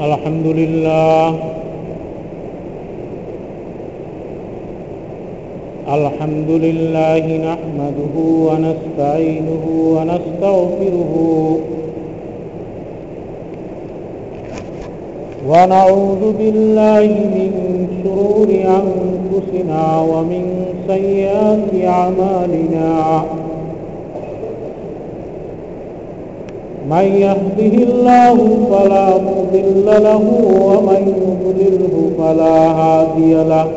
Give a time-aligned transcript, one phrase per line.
[0.00, 1.34] الحمد لله.
[5.88, 11.12] الحمد لله نحمده ونستعينه ونستغفره
[15.48, 17.06] ونعوذ بالله
[17.36, 17.50] من
[18.02, 18.48] شرور
[18.80, 20.44] أنفسنا ومن
[20.88, 23.24] سيئات أعمالنا.
[26.90, 28.36] من يهده الله
[28.70, 30.24] فلا مضل له
[30.64, 33.68] ومن يضلله فلا هادي له.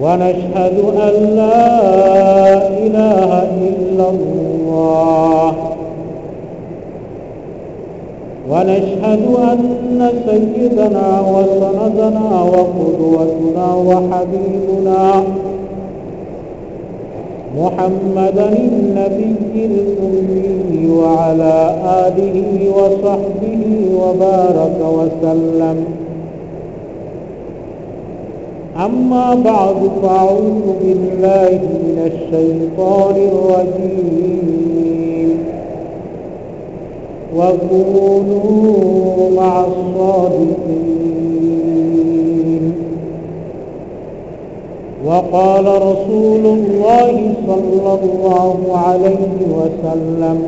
[0.00, 0.76] ونشهد
[1.06, 1.68] أن لا
[2.68, 3.30] إله
[3.68, 5.52] إلا الله.
[8.50, 15.22] ونشهد أن سيدنا وسندنا وقدوتنا وحبيبنا
[17.56, 23.62] محمدا النبي الأمي وعلى آله وصحبه
[24.00, 25.84] وبارك وسلم.
[28.84, 35.30] أما بعد فأعوذ بالله من الشيطان الرجيم.
[37.36, 40.95] وكونوا مع الصادقين.
[45.06, 50.42] وقال رسول الله صلى الله عليه وسلم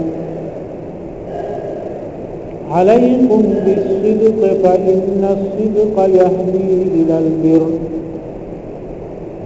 [2.71, 7.67] عليكم بالصدق فإن الصدق يهدي إلى البر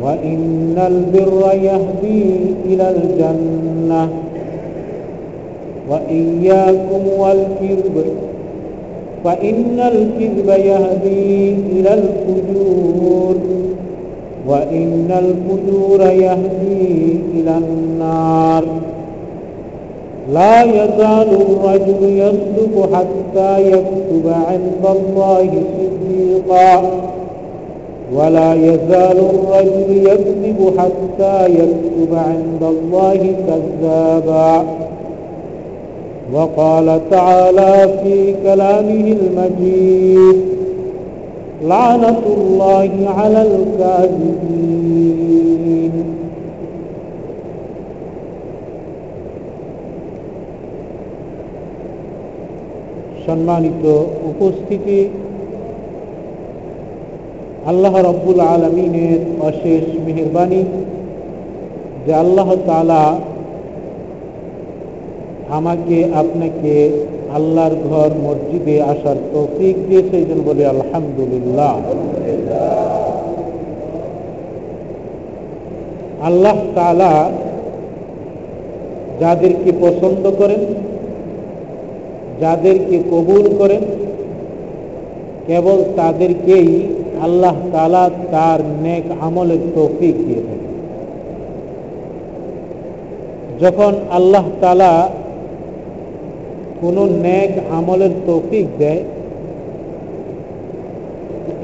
[0.03, 2.25] وإن البر يهدي
[2.67, 4.09] إلى الجنة
[5.91, 8.05] وإياكم والكذب
[9.25, 13.35] فإن الكذب يهدي إلى الفجور.
[14.49, 18.65] وإن الفجور يهدي إلى النار.
[20.33, 26.83] لا يزال الرجل يصدق حتى يكتب عند الله صديقا.
[28.15, 34.65] ولا يزال الرجل يكذب حتى يكتب عند الله كذابا.
[36.35, 40.52] وقال تعالى في كلامه المجيد
[41.64, 44.68] لعنة الله على الكاذبين
[53.28, 53.84] সম্মানিত
[54.32, 55.00] উপস্থিতি
[57.66, 59.20] আল্লাহ রব্বুল আলমিনের
[59.50, 60.62] অশেষ মেহরবানি
[62.06, 63.04] যে আল্লাহ তালা
[65.59, 66.75] আমাকে আপনাকে
[67.39, 71.75] আল্লাহর ঘর, মসজিদে আসার তৌফিক দিয়েছে এই জন্য বলে, আলহামদুলিল্লাহ।
[76.29, 77.15] আল্লাহ তালা
[79.21, 80.63] যাদেরকে পছন্দ করেন,
[82.43, 83.83] যাদেরকে কবুল করেন,
[85.47, 86.69] কেবল তাদেরকেই
[87.27, 90.73] আল্লাহ তালা তার নেক আমলের তৌফিক দিয়ে থাকেন।
[93.63, 94.93] যখন আল্লাহ তালা
[96.83, 99.03] কোনো ন্যাক আমলের তৌফিক দেয়,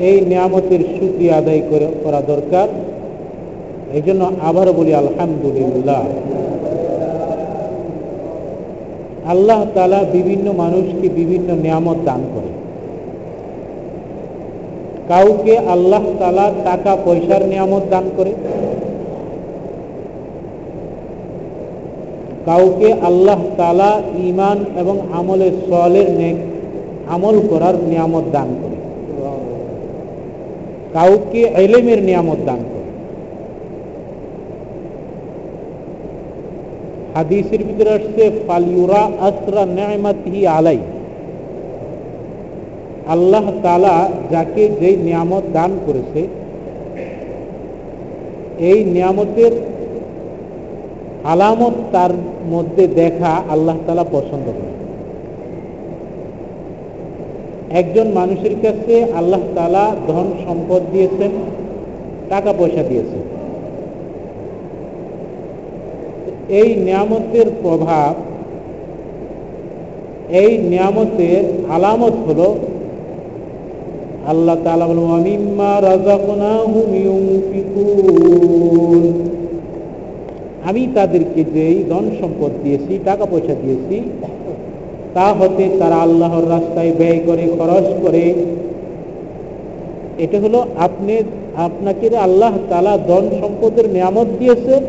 [0.08, 2.68] এই নিয়ামতের সুক্রিয়া আদায় করে করা দরকার।
[3.96, 6.04] এই জন্য আবারও বলি, আলহামদুলিল্লাহ।
[9.32, 12.50] আল্লাহ তালা বিভিন্ন মানুষকে বিভিন্ন নিয়ামত দান করে।
[15.08, 18.32] কাউকে আল্লাহ তালা টাকা পয়সার নিয়ামত দান করে
[22.48, 23.92] কাউকে আল্লাহ তালা
[24.28, 26.36] ইমান এবং আমলের সলের নেক
[27.14, 28.76] আমল করার নিয়ামত দান করে।
[30.96, 32.88] কাউকে এলেমের নিয়ামত দান করে।
[37.14, 40.80] হাদিসের ভিতরে আসছে, ফালিউরা আসরা নেমাতি আলাই।
[43.14, 43.96] আল্লাহ তালা
[44.32, 46.20] যাকে যে নিয়ামত দান করেছে,
[48.70, 49.52] এই নিয়ামতের
[51.24, 52.10] আলামত তার
[52.50, 54.68] মধ্যে দেখা আল্লাহ তালা পছন্দ করে।
[57.70, 61.30] একজন মানুষের কাছে আল্লাহ তালা ধন সম্পদ দিয়েছেন,
[62.28, 63.20] টাকা পয়সা দিয়েছেন।
[66.48, 68.14] এই নিয়ামতের প্রভাব,
[70.28, 72.54] এই নিয়ামতের আলামত হল
[74.26, 79.37] আল্লাহ তালা বল আমিম্মা রাজাকুনাহুম ইউনফিকুন।
[80.64, 84.02] আমি তাদেরকে যেই ধন সম্পদ দিয়েছি, টাকা পয়সা দিয়েছি,
[85.14, 88.34] তা হতে তারা আল্লাহর রাস্তায় ব্যয় করে, খরচ করে।
[90.18, 91.22] এটা হলো আপনি,
[91.56, 94.80] আপনাকে আল্লাহ তালা ধন সম্পদের নিয়ামত দিয়েছে,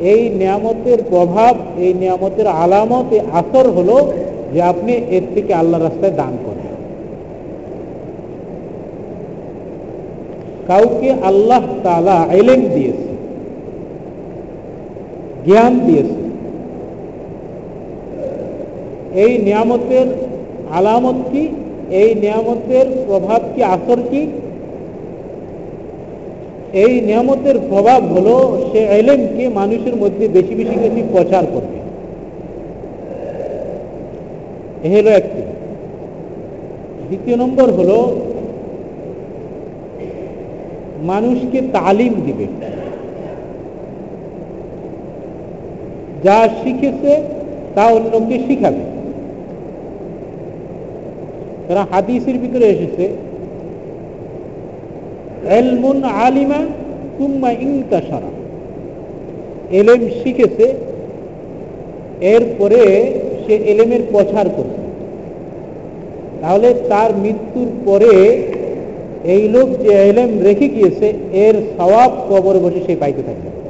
[0.00, 4.12] এই নিয়ামতের প্রভাব, এই নিয়ামতের আলামত আসর হলো
[4.54, 6.62] যে আপনি এর থেকে আল্লাহ রাস্তায় দান করেন।
[10.68, 13.11] কাউকে আল্লাহ তালা এলেন দিয়েছে
[15.46, 16.22] জ্ঞান দিয়েছে।
[19.20, 20.06] এই নিয়ামতের
[20.70, 21.48] আলামত কি?
[21.90, 23.62] এই নিয়ামতের প্রভাব কি?
[23.62, 24.26] আসর কি?
[26.72, 31.78] এই নিয়ামতের প্রভাব হলো, সে এলেমকে মানুষের মধ্যে বেশি বেশি বেশি প্রচার করবে।
[34.88, 35.42] এ হলো একটি।
[37.08, 38.20] দ্বিতীয় নম্বর হলো,
[41.02, 42.46] মানুষকে তালিম দিবে।
[46.24, 47.12] যা শিখেছে,
[47.74, 48.82] তা অন্যকে শিখাবে।
[51.66, 53.04] তারা হাদিসের ভিতরে এসেছে,
[55.58, 56.60] এলমুন আলিমা
[57.18, 58.30] তুম্মা ইংতাসারা
[59.78, 60.66] এলেম শিখেছে,
[62.34, 62.80] এরপরে
[63.42, 64.82] সে এলেমের প্রচার করছে
[66.40, 68.12] তাহলে তার মৃত্যুর পরে
[69.34, 71.06] এই লোক যে এলেম রেখে গিয়েছে,
[71.44, 73.61] এর সবাব কবর বসে সে পাইতে থাকবে।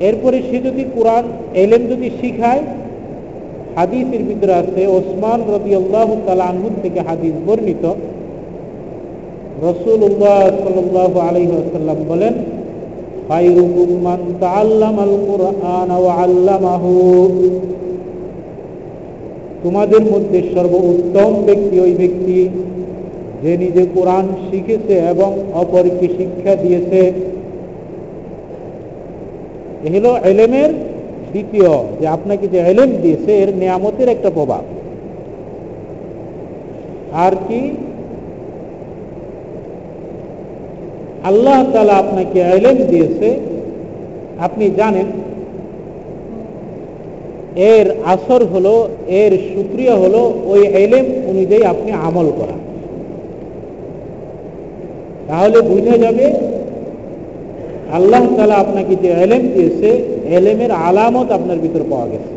[0.00, 1.24] এরপরে সে যদি কোরআন
[1.54, 2.62] এলেম যদি শিখায়,
[3.76, 6.08] হাদিসের ভিতরে আছে, ওসমান রবি আল্লাহ
[6.82, 7.84] থেকে হাদিস বর্ণিত।
[9.62, 12.34] রসুল্লাহ সাল্লাহ আলহিহাসাল্লাম বলেন
[19.62, 22.48] তোমাদের মধ্যে সর্বোত্তম ব্যক্তি ওই ব্যক্তি,
[23.42, 27.33] যে নিজে কোরআন শিখেছে এবং অপরকে শিক্ষা দিয়েছে।
[29.84, 30.70] এ হলো এলেমের
[31.32, 31.70] দ্বিতীয়,
[32.00, 34.62] যে আপনাকে যে এলেম দিয়েছে, এর নিয়ামতের একটা প্রভাব।
[37.12, 37.60] আর কি?
[41.24, 43.40] আল্লাহ তালা আপনাকে এলেম দিয়েছে,
[44.38, 45.06] আপনি জানেন,
[47.56, 52.56] এর আসর হলো, এর সুক্রিয়া হলো, ওই এলেম অনুযায়ী আপনি আমল করা।
[55.28, 56.26] তাহলে বুঝে যাবে
[57.96, 59.90] আল্লাহ তালা আপনাকে যে এলেম দিয়েছে,
[60.36, 62.32] এলেমের আলামত আপনার ভিতর পাওয়া গেছে।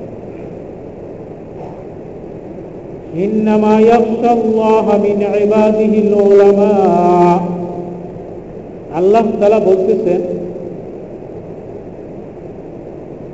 [9.00, 10.22] আল্লাহ তালা বলতেছেন,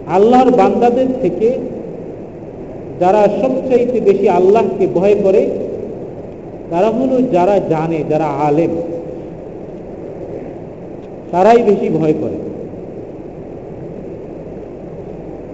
[0.07, 1.49] আল্লাহর বান্দাদের থেকে
[3.01, 5.41] যারা সবচাইতে বেশি আল্লাহকে ভয় করে,
[6.71, 8.73] তারা হলো যারা জানে, যারা আলেম।
[11.33, 12.37] তারাই বেশি ভয় করে।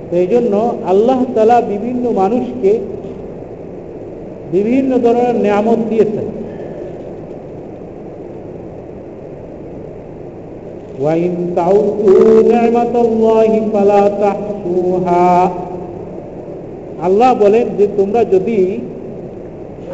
[0.09, 0.53] সেই জন্য
[0.85, 2.71] আল্লাহ তালা বিভিন্ন মানুষকে
[4.51, 6.27] বিভিন্ন ধরনের নিয়ামত দিয়েছেন।
[17.03, 18.59] আল্লাহ বলেন যে তোমরা যদি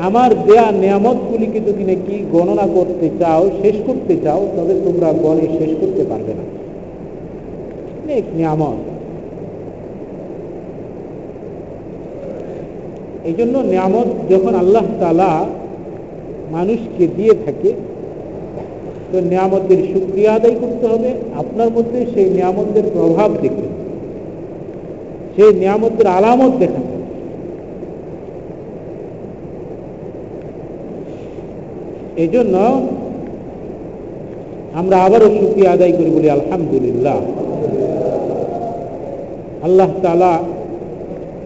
[0.01, 5.71] আমার দেয়া নিয়ামতগুলিকে যদি নাকি গণনা করতে চাও, শেষ করতে চাও, তবে তোমরা গণে শেষ
[5.81, 6.43] করতে পারবে না।
[8.03, 8.77] অনেক নিয়ামত।
[13.25, 15.45] এই জন্য নিয়ামত যখন আল্লাহ তালা
[16.51, 17.73] মানুষকে দিয়ে থাকে,
[19.11, 23.67] তো নিয়ামতের সুক্রিয়া আদায় করতে হবে। আপনার মধ্যে সেই নিয়ামতের প্রভাব দেখতে
[25.35, 26.84] সেই নিয়ামতের আলামত দেখাতে
[32.23, 32.55] এই জন্য
[34.79, 37.19] আমরা আবারও সুক্রিয়া আদায় করি বলি, আলহামদুলিল্লাহ।
[39.67, 40.33] আল্লাহ তালা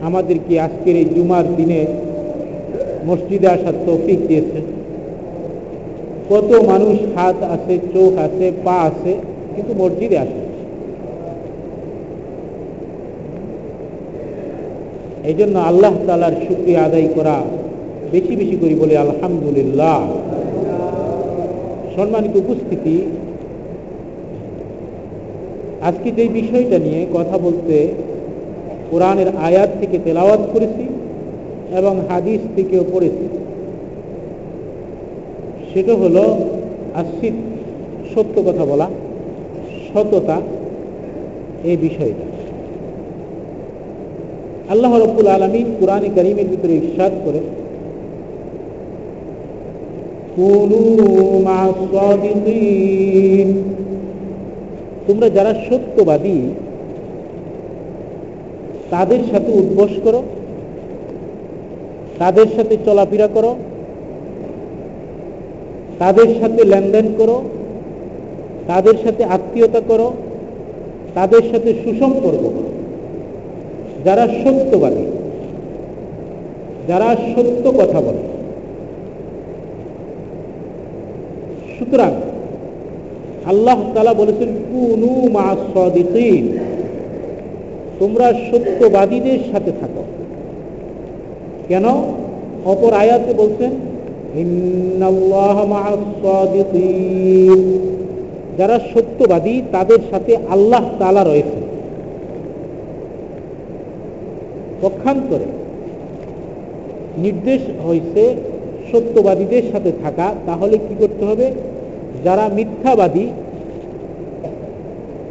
[0.07, 1.81] আমাদেরকে আজকের এই জুমার দিনে
[3.07, 4.65] মসজিদে আসার তৌফিক দিয়েছেন।
[6.29, 9.13] কত মানুষ হাত আছে, চোখ আছে, পা আছে,
[9.55, 10.41] কিন্তু মসজিদে আসে
[15.29, 17.37] এই জন্য আল্লাহ তালার শুক্রিয়া আদায় করা
[18.13, 19.99] বেশি বেশি করি বলে, আলহামদুলিল্লাহ।
[21.99, 22.95] সম্মানিত উপস্থিতি।
[25.81, 27.75] আজকে যে বিষয়টা নিয়ে কথা বলতে
[28.91, 30.85] কোরআনের আয়াত থেকে তেলাওয়াত করেছি
[31.79, 33.25] এবং হাদিস থেকেও পড়েছি।
[35.71, 36.23] সেটা হলো
[37.01, 37.35] আসিদ
[38.11, 38.87] সত্য কথা বলা,
[39.87, 40.37] সততা,
[41.63, 42.25] এই বিষয়টা।
[44.69, 47.39] আল্লাহ রব্বুল আলমী কোরআনে করিমের ভিতরে ইস্বাদ করে
[55.07, 56.41] তোমরা যারা সত্যবাদী,
[58.89, 60.23] তাদের সাথে উদ্বোস করো,
[62.19, 63.55] তাদের সাথে চলাফেরা করো,
[65.99, 67.41] তাদের সাথে লেনদেন করো,
[68.67, 70.11] তাদের সাথে আত্মীয়তা করো,
[71.13, 72.69] তাদের সাথে সুসম্পর্ক করো।
[74.05, 75.05] যারা সত্যবাদী,
[76.87, 78.38] যারা সত্য কথা বলে
[81.79, 82.11] সুতরাং
[83.45, 85.47] আল্লাহ তালা বলেছেন, কুনু মা
[87.99, 90.03] তোমরা সত্যবাদীদের সাথে থাকো।
[91.67, 91.85] কেন?
[92.71, 93.71] অপর আয়াতে বলছেন
[98.57, 101.59] যারা সত্যবাদী, তাদের সাথে আল্লাহ তালা রয়েছে
[104.81, 105.47] পক্ষান্তরে
[107.17, 108.23] নির্দেশ হয়েছে
[108.91, 111.51] সত্যবাদীদের সাথে থাকা, তাহলে কি করতে হবে?
[112.23, 113.27] যারা মিথ্যাবাদী,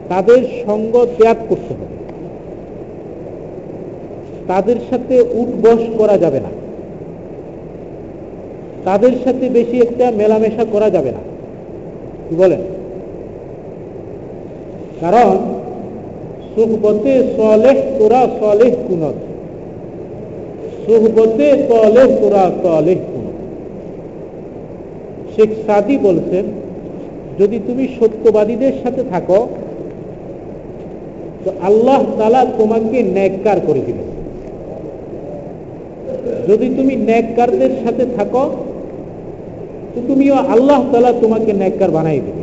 [0.08, 1.84] তাদের সঙ্গ ত্যাগ করতে হবে।
[4.48, 6.48] তাদের সাথে উঠবস করা যাবে না।
[8.84, 11.18] তাদের সাথে বেশি একটা মেলামেশা করা যাবে না।
[12.28, 12.60] কি বলেন?
[15.00, 15.36] কারণ,
[16.54, 19.14] সুহবতে সলেহ তোরা সলেহ কুনত
[20.86, 23.17] সুহবতে তলেহ তোরা তলেহ কুনত
[25.38, 26.44] শেখ সাদি বলছেন,
[27.40, 29.40] যদি তুমি সত্যবাদীদের সাথে থাকো,
[31.44, 34.04] তো আল্লাহ তালা তোমাকে ন্যাককার করে দিবে
[36.48, 38.44] যদি তুমি ন্যাককারদের সাথে থাকো,
[39.92, 42.42] তো তুমিও আল্লাহ তালা তোমাকে ন্যাককার বানাই দেবে।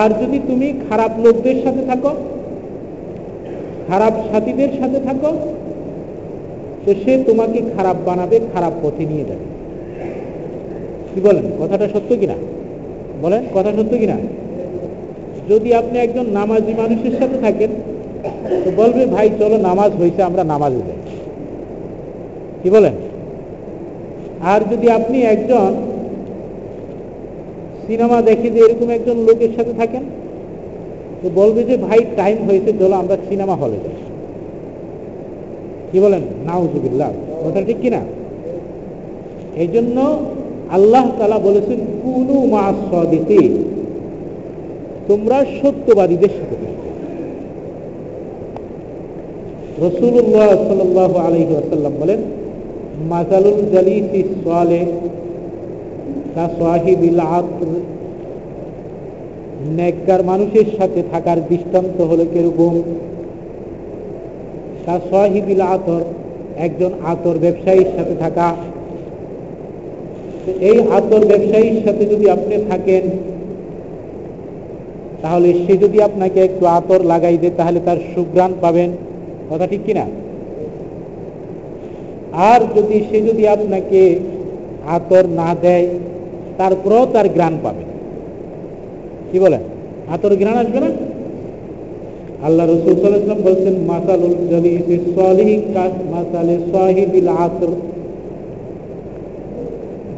[0.00, 2.12] আর যদি তুমি খারাপ লোকদের সাথে থাকো,
[3.88, 5.30] খারাপ সাথীদের সাথে থাকো
[6.86, 9.44] তো সে তোমাকে খারাপ বানাবে, খারাপ পথে নিয়ে যাবে।
[11.14, 11.44] কি বলেন?
[11.60, 12.34] কথাটা সত্য কিনা?
[13.22, 14.16] বলেন, কথা সত্য কিনা?
[15.48, 17.70] যদি আপনি একজন নামাজি মানুষের সাথে থাকেন,
[18.64, 20.96] তো বলবে, ভাই, চলো, নামাজ হয়েছে আমরা নামাজে যাই।
[22.62, 22.92] কি বলেন?
[24.42, 25.74] আর যদি আপনি একজন
[27.86, 30.02] সিনেমা দেখে যে এরকম একজন লোকের সাথে থাকেন,
[31.22, 34.15] তো বলবে যে, ভাই টাইম হয়েছে, চলো, আমরা সিনেমা হলে যাই।
[35.92, 36.22] কি বলেন?
[36.46, 37.10] নাউজুবিল্লাহ।
[37.42, 38.00] কথা ঠিক কিনা?
[39.62, 39.96] এই জন্য
[40.70, 43.40] আল্লাহ তালা বলেছেন, কুনু মা সদিকে
[45.08, 46.56] তোমরা সত্যবাদীদের সাথে
[49.84, 50.80] রসুল্লাহ সাল
[51.26, 52.20] আলহি আসাল্লাম বলেন
[54.44, 54.80] সোয়ালে
[59.76, 62.74] নেককার মানুষের সাথে থাকার দৃষ্টান্ত হলো কীরকম?
[64.86, 66.00] তা সাহিবিল আতর,
[66.56, 68.56] একজন আতর ব্যবসায়ীর সাথে থাকা।
[70.60, 73.02] এই আতর ব্যবসায়ীর সাথে যদি আপনি থাকেন,
[75.22, 78.90] তাহলে সে যদি আপনাকে একটু আতর লাগাই দেয়, তাহলে তার সুগ্রাণ পাবেন।
[79.50, 80.06] কথা ঠিক কিনা?
[82.32, 84.18] আর যদি সে যদি আপনাকে
[84.88, 85.86] আতর না দেয়,
[86.58, 87.84] তারপরেও তার গ্রাণ পাবে
[89.32, 89.60] কি বলেন?
[90.08, 90.90] আতর গ্রাণ আসবে না?
[92.42, 92.94] আল্লাহ রসুল
[93.44, 94.34] বলছেন, মাসালুল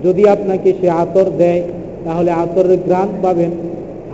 [0.05, 1.63] যদি আপনাকে সে আতর দেয়,
[2.05, 3.51] তাহলে আতরের গ্রাণ পাবেন।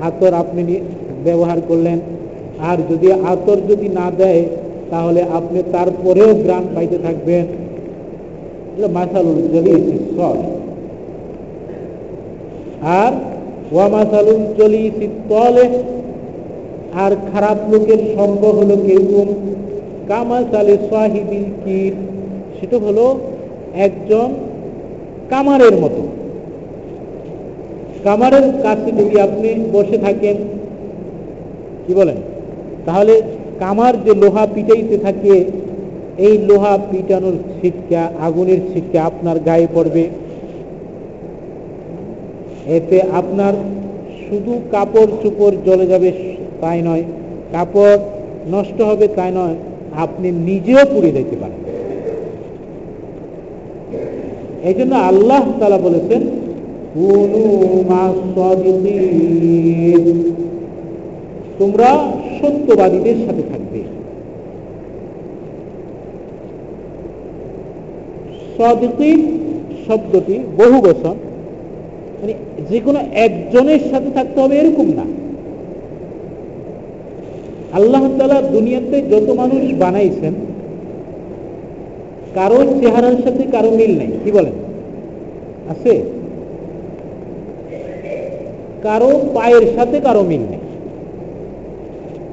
[0.03, 0.81] আতর আপনি
[1.25, 1.99] ব্যবহার করলেন।
[2.59, 4.43] আর যদি আতর যদি না দেয়,
[4.91, 7.47] তাহলে আপনি তারপরেও গ্রাণ পাইতে থাকবেন।
[8.93, 10.21] মাসালুল জলিস
[12.83, 13.13] আর
[13.73, 15.69] ওয়ামাসালুল জলিস তলে
[16.95, 19.35] আর খারাপ লোকের সঙ্গ হলো কেরকম
[20.09, 21.93] কামাসালে সাহিবিল কির
[22.61, 23.19] সেটা হলো
[23.75, 24.35] একজন
[25.31, 26.03] কামারের মতো।
[28.05, 30.37] কামারের কাছে যদি আপনি বসে থাকেন,
[31.87, 32.17] কি বলেন?
[32.87, 33.23] তাহলে
[33.59, 35.45] কামার যে লোহা পিটাইতে থাকে,
[36.19, 40.09] এই লোহা পিটানোর ছিটকা, আগুনের ছিটকা আপনার গায়ে পড়বে।
[42.67, 43.55] এতে আপনার
[44.29, 46.34] শুধু কাপড় চুপড় জ্বলে যাবে
[46.65, 47.05] তাই নয়,
[47.53, 47.95] কাপড়
[48.55, 49.57] নষ্ট হবে তাই নয়,
[50.05, 51.61] আপনি নিজেও পুড়ে যেতে পারেন।
[54.69, 56.23] এই জন্য আল্লাহ তালা বলেছেন
[61.61, 61.89] তোমরা
[62.39, 63.81] সত্যবাদীদের সাথে থাকবে।
[68.57, 69.19] সদিকিন
[69.87, 71.15] শব্দটি বহু বছর
[72.19, 72.35] মানে
[72.71, 75.07] যে কোনো একজনের সাথে থাকতে হবে এরকম না।
[77.75, 80.35] আল্লাহ তালা দুনিয়াতে যত মানুষ বানাইছেন
[82.35, 84.53] কারও চেহারার সাথে কারও মিল নেই। কি বলেন?
[85.69, 86.03] আছে?
[88.83, 90.63] কারও পায়ের সাথে কারও মিল নেই।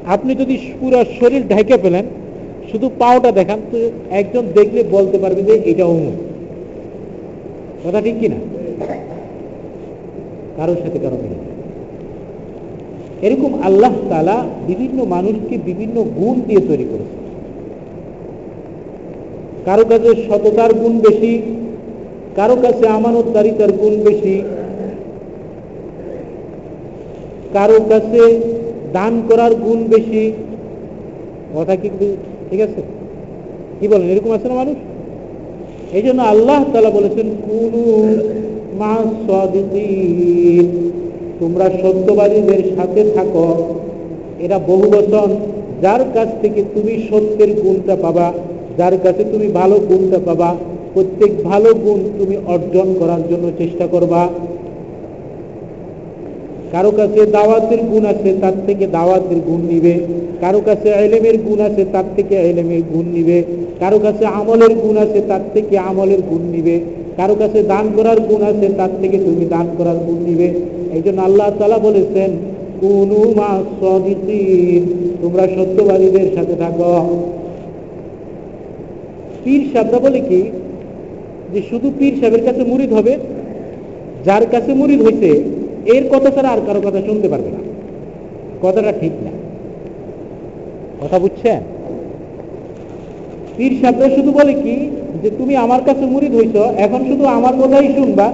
[0.06, 2.06] আপনি যদি পুরো শরীর ঢেকে পেলেন
[2.72, 3.78] শুধু পাওটা দেখান, তো
[4.10, 6.14] একজন দেখলে বলতে পারবে যে এটা অমুক।
[7.84, 8.36] কথা ঠিক কিনা?
[10.58, 11.51] কারোর সাথে কারও মিল
[13.22, 17.18] এরকম আল্লাহ তালা বিভিন্ন মানুষকে বিভিন্ন গুণ দিয়ে তৈরি করেছে।
[19.66, 21.42] কারও কাছে সততার গুণ বেশি,
[22.36, 24.42] কারও কাছে আমানতদারিতার গুণ বেশি,
[27.54, 28.22] কারও কাছে
[28.94, 30.32] দান করার গুণ বেশি।
[31.56, 31.90] কথা কি
[32.50, 32.82] ঠিক আছে?
[33.80, 34.08] কি বলেন?
[34.08, 34.78] এরকম আছে না মানুষ?
[35.94, 37.84] এই জন্য আল্লাহ তালা বলেছেন কুনু
[41.42, 43.76] তোমরা সত্যবাদীদের সাথে থাকো।
[44.40, 45.36] এরা বহু বচন।
[45.82, 48.34] যার কাছ থেকে তুমি সত্যের গুণটা পাবা,
[48.78, 50.56] যার কাছে তুমি ভালো গুণটা পাবা,
[50.94, 54.28] প্রত্যেক ভালো গুণ তুমি অর্জন করার জন্য চেষ্টা করবা।
[56.72, 60.00] কারও কাছে দাওয়াতের গুণ আছে, তার থেকে দাওয়াতের গুণ নিবে।
[60.42, 63.44] কারও কাছে এলেমের গুণ আছে, তার থেকে এলেমের গুণ নিবে।
[63.80, 66.80] কারও কাছে আমলের গুণ আছে, তার থেকে আমলের গুণ নিবে।
[67.22, 70.48] কারও কাছে দান করার গুণ আছে, তার থেকে তুমি দান করার গুণ নিবে।
[70.96, 72.30] এই জন্য আল্লাহ তালা বলেছেন,
[72.82, 73.52] কুনু মা
[75.22, 76.94] তোমরা সত্যবাদীদের সাথে থাকো।
[79.44, 80.42] পীর সাহেবরা বলে কি,
[81.54, 83.18] যে শুধু পীর সাহেবের কাছে মুরিদ হবে,
[84.26, 85.44] যার কাছে মুরিদ হয়েছে
[85.86, 87.62] এর কথা ছাড়া আর কারও কথা শুনতে পারবে না।
[88.62, 89.32] কথাটা ঠিক না।
[91.02, 91.62] কথা বুঝছেন?
[93.62, 94.90] পীর সাহেবরা শুধু বলে কি,
[95.24, 98.34] যে তুমি আমার কাছে মুরিদ হইছ, এখন শুধু আমার কথাই শুনবা।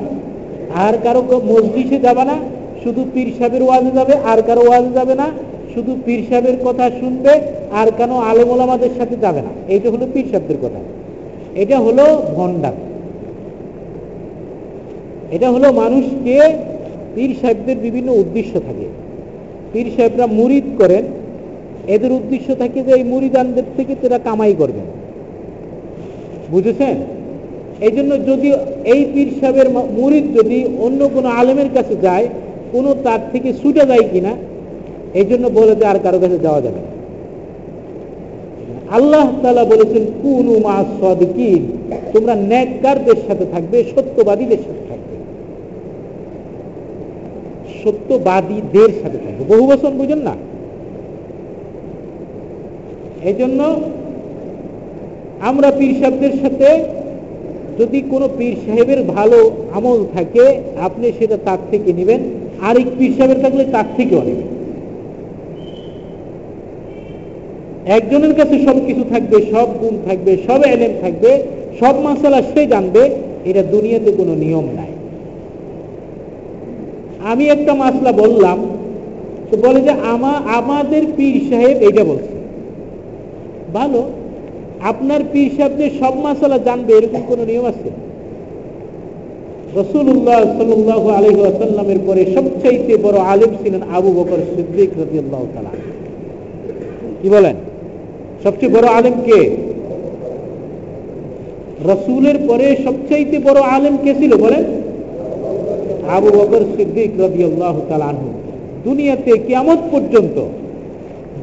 [0.76, 2.36] আর কারও মসজিদে যাবে না,
[2.84, 5.28] শুধু পীর সাহেবের ওয়াজে যাবে, আর কারও ওয়াজে যাবে না,
[5.74, 7.42] শুধু পীর সাহেবের কথা শুনবে,
[7.72, 10.80] আর কেন আলেমুল আমাদের সাথে যাবে না। এইটা হলো পীর সাহেবদের কথা।
[11.56, 12.74] এটা হলো ভণ্ডার।
[15.32, 16.54] এটা হলো মানুষকে
[17.16, 18.88] পীর সাহেবদের বিভিন্ন উদ্দেশ্য থাকে।
[19.74, 21.04] পীর সাহেবরা মুরিদ করেন।
[21.88, 24.97] এদের উদ্দেশ্য থাকে যে এই মুরিদানদের থেকে তারা কামাই করবেন।
[26.52, 26.96] বুঝেছেন?
[27.86, 28.50] এই জন্য যদি
[28.94, 32.28] এই পীর সাহেবের মুরিদ যদি অন্য কোনো আলেমের কাছে যায়,
[32.72, 34.34] কোনো তার থেকে ছুটে যায় কিনা
[35.14, 36.82] এই জন্য বলে যে আর কারও কাছে যাওয়া যাবে
[38.90, 41.62] আল্লাহ তালা বলেছেন, কুনু মা সদকিন।
[42.14, 45.16] তোমরা ন্যাককারদের সাথে থাকবে, সত্যবাদীদের সাথে থাকবে।
[47.84, 50.36] সত্যবাদীদের সাথে থাকবে। বহু বছর বুঝেন না?
[53.24, 53.60] এই জন্য
[55.42, 56.84] আমরা পীর সাহেবদের সাথে
[57.80, 62.20] যদি কোনো পীর সাহেবের ভালো আমল থাকে, আপনি সেটা তার থেকে নেবেন।
[62.62, 64.48] আরেক পীর সাহেবের থাকলে তার থেকেও নেবেন।
[67.86, 71.44] একজনের কাছে সব কিছু থাকবে, সব গুণ থাকবে, সব এলেম থাকবে,
[71.80, 73.10] সব মশালা সে জানবে,
[73.46, 74.88] এটা দুনিয়াতে কোনো নিয়ম নাই।
[77.26, 78.66] আমি একটা মাসলা বললাম,
[79.52, 82.36] তো বলে যে আমা, আমাদের পীর সাহেব এটা বলছে।
[83.74, 84.04] ভালো?
[84.82, 87.90] আপনার পীর সাহেব সব মাসালা জানবে, এরকম কোন নিয়ম আছে?
[89.76, 91.00] রসুল্লাহ সাল্লাহ
[92.08, 94.90] পরে সবচাইতে বড় আলিম ছিলেন আবু বকর সিদ্দিক
[97.22, 97.56] কি বলেন?
[98.44, 99.40] সবচেয়ে বড় আলেম কে?
[101.90, 104.64] রসুলের পরে সবচাইতে বড় আলেম কে ছিল বলেন?
[106.16, 108.30] আবু বকর সিদ্দিক রাজিয়াল্লাহ তালানহু
[108.84, 110.38] দুনিয়াতে কিয়ামত পর্যন্ত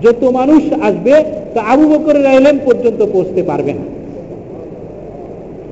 [0.03, 3.85] যত মানুষ আসবে তা আবু বকরের এলেম পর্যন্ত পৌঁছতে পারবে না।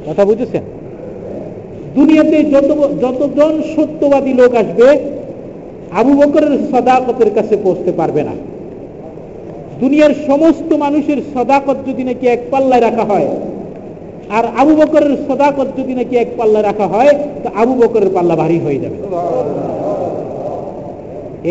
[0.07, 0.65] কথা বুঝেছেন?
[1.97, 2.71] দুনিয়াতে যত
[3.03, 4.89] যতজন সত্যবাদী লোক আসবে,
[6.01, 8.35] আবু বকরের সদাকতের কাছে পৌঁছতে পারবে না।
[9.81, 13.29] দুনিয়ার সমস্ত মানুষের সদাকত যদি নাকি এক পাল্লায় রাখা হয়,
[14.37, 18.59] আর আবু বকরের সদাকত যদি নাকি এক পাল্লায় রাখা হয়, তো আবু বকরের পাল্লা ভারী
[18.65, 18.99] হয়ে যাবে।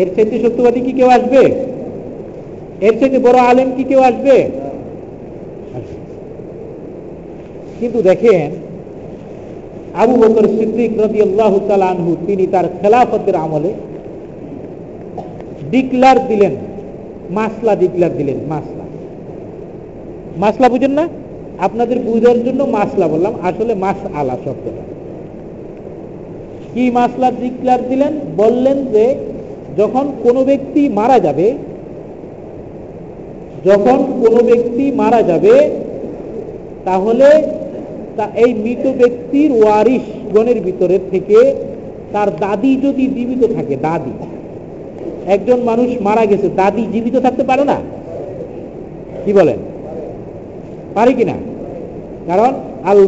[0.00, 1.42] এর চাইতে সত্যবাদী কি কেউ আসবে?
[2.86, 4.36] এর থেকে বড় আলেম কি কেউ আসবে?
[7.78, 8.48] কিন্তু দেখেন,
[10.02, 11.52] আবু বকর সিদ্দিক রবি আল্লাহ
[11.92, 13.70] আনহু, তিনি তার খেলাফতের আমলে
[15.74, 16.54] ডিক্লার দিলেন,
[17.38, 18.84] মাসলা ডিক্লার দিলেন, মাসলা।
[20.42, 21.04] মাসলা বুঝেন না?
[21.66, 24.84] আপনাদের বুঝার জন্য মাসলা বললাম, আসলে মাস আলা শব্দটা
[26.72, 28.12] কি মাসলা ডিক্লার দিলেন?
[28.36, 29.04] বললেন যে,
[29.80, 31.46] যখন কোনো ব্যক্তি মারা যাবে
[33.66, 35.70] যখন কোনো ব্যক্তি মারা যাবে,
[36.84, 37.42] তাহলে
[38.16, 41.54] তা এই মৃত ব্যক্তির ওয়ারিশ গণের ভিতরে থেকে
[42.12, 44.12] তার দাদি যদি জীবিত থাকে, দাদি,
[45.26, 47.76] একজন মানুষ মারা গেছে, দাদি জীবিত থাকতে পারে না?
[49.24, 49.56] কি বলেন?
[50.94, 51.32] পারে কিনা
[52.26, 52.52] কারণ
[52.84, 53.06] আল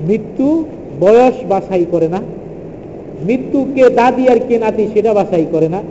[0.00, 0.64] মৃত্যু
[1.00, 2.22] বয়স বাছাই করে না।
[3.24, 5.82] মৃত্যুকে দাদি আর কে নাতি সেটা বাছাই করে না।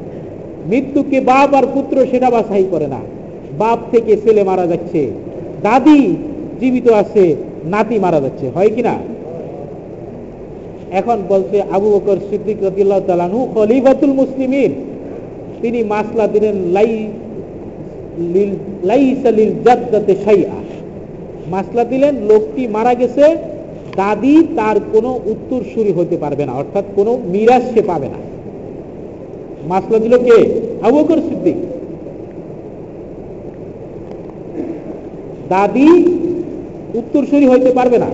[0.70, 3.02] মৃত্যুকে বাপ আর পুত্র সেটা বাছাই করে না।
[3.62, 5.02] বাপ থেকে ছেলে মারা যাচ্ছে,
[5.66, 6.02] দাদি
[6.60, 7.26] জীবিত আছে,
[7.74, 8.96] নাতি মারা যাচ্ছে, হয় কিনা
[11.00, 14.72] এখন বলছে আবু বকর সিদ্দিক রদিল্লাহ তালানু খলিফাতুল মুসলিমিন।
[15.62, 16.92] তিনি মাসলা দিলেন, লাই
[19.38, 20.58] লিল জাদ্দাতে শাইআ।
[21.54, 23.26] মাসলা দিলেন, লোকটি মারা গেছে,
[24.02, 28.20] দাদি তার কোনো উত্তর উত্তরসূরি হতে পারবে না, অর্থাৎ কোনো মিরাজ সে পাবে না।
[29.72, 30.38] মাসলা দিল কে?
[30.86, 31.58] আবু বকর সিদ্দিক।
[35.50, 35.90] দাদি
[37.00, 38.10] উত্তরসূরি হইতে পারবে না।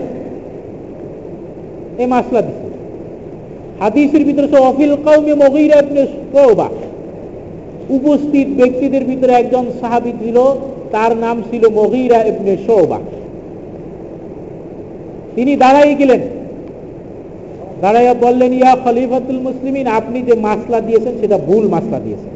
[2.01, 2.67] এই মাসলা দিচ্ছে
[3.79, 5.33] হাদিসের ভিতরে অফিল কৌমে
[5.83, 6.03] ইবনে
[7.89, 10.37] উপস্থিত ব্যক্তিদের ভিতরে একজন সাহাবী ছিল,
[10.91, 12.99] তার নাম ছিল মগিরা ইবনে শোবা
[15.35, 16.21] তিনি দাঁড়াই গেলেন।
[17.82, 22.34] দাঁড়াইয়া বললেন, ইয়া খলিফাতুল মুসলিমিন, আপনি যে মাসলা দিয়েছেন, সেটা ভুল মাসলা দিয়েছেন।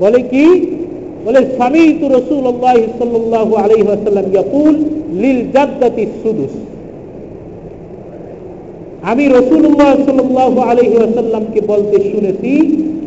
[0.00, 0.46] বলে কি?
[1.24, 2.44] বলে স্বামী তু রসুল
[3.96, 4.74] আসাল্লাম ইয়াকুল,
[5.20, 6.54] লিল জাদ্দাতি সুদুস।
[9.02, 12.52] আমি রসুল্লাহ সাল্লাহ আলহি আসাল্লামকে বলতে শুনেছি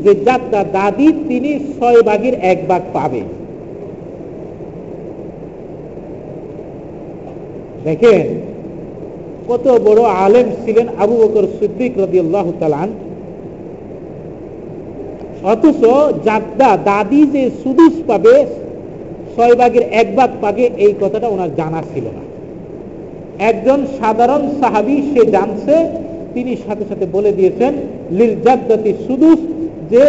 [0.04, 3.22] যে যাত্রা দাদি, তিনি ছয় ভাগের এক ভাগ পাবে।
[7.84, 8.51] দেখেন
[9.50, 12.18] কত বড় আলেম ছিলেন আবু বকর সিদ্দিক রবি
[12.60, 12.90] তালান
[15.54, 15.82] অথচ
[16.26, 18.36] জাদ্দা দাদি যে সুদুস পাবে,
[19.34, 22.24] ছয় ভাগের এক ভাগ পাবে, এই কথাটা ওনার জানা ছিল না।
[23.50, 25.76] একজন সাধারণ সাহাবি সে জানছে,
[26.34, 27.74] তিনি সাথে সাথে বলে দিয়েছেন,
[28.18, 28.34] লিল
[29.08, 29.40] সুদুস,
[29.92, 30.04] যে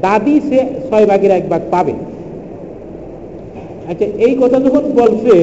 [0.00, 1.94] দাদি সে ছয় ভাগের এক ভাগ পাবে।
[3.90, 5.34] আচ্ছা এই কথা যখন বলছে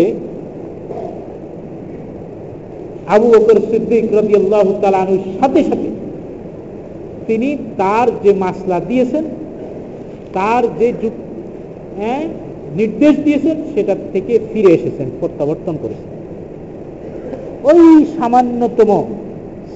[3.07, 5.89] আবু বকর সিদ্দিক রবি আল্লাহ তালানুর সাথে সাথে
[7.27, 9.23] তিনি তার যে মাসলা দিয়েছেন
[10.33, 10.87] তার যে
[11.97, 12.23] হ্যাঁ,
[12.75, 16.09] নির্দেশ দিয়েছেন সেটা থেকে ফিরে এসেছেন প্রত্যাবর্তন করেছেন।
[17.63, 18.89] ওই সামান্যতম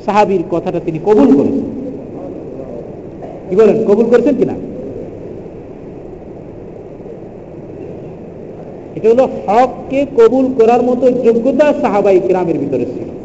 [0.06, 1.66] সাহাবির কথাটা তিনি কবুল করেছেন।
[3.50, 4.56] কি বলেন কবুল করেছেন কিনা?
[8.96, 13.21] এটা হলো হককে কবুল করার মতো যোগ্যতা সাহাবাই গ্রামের ভিতরে ছিল।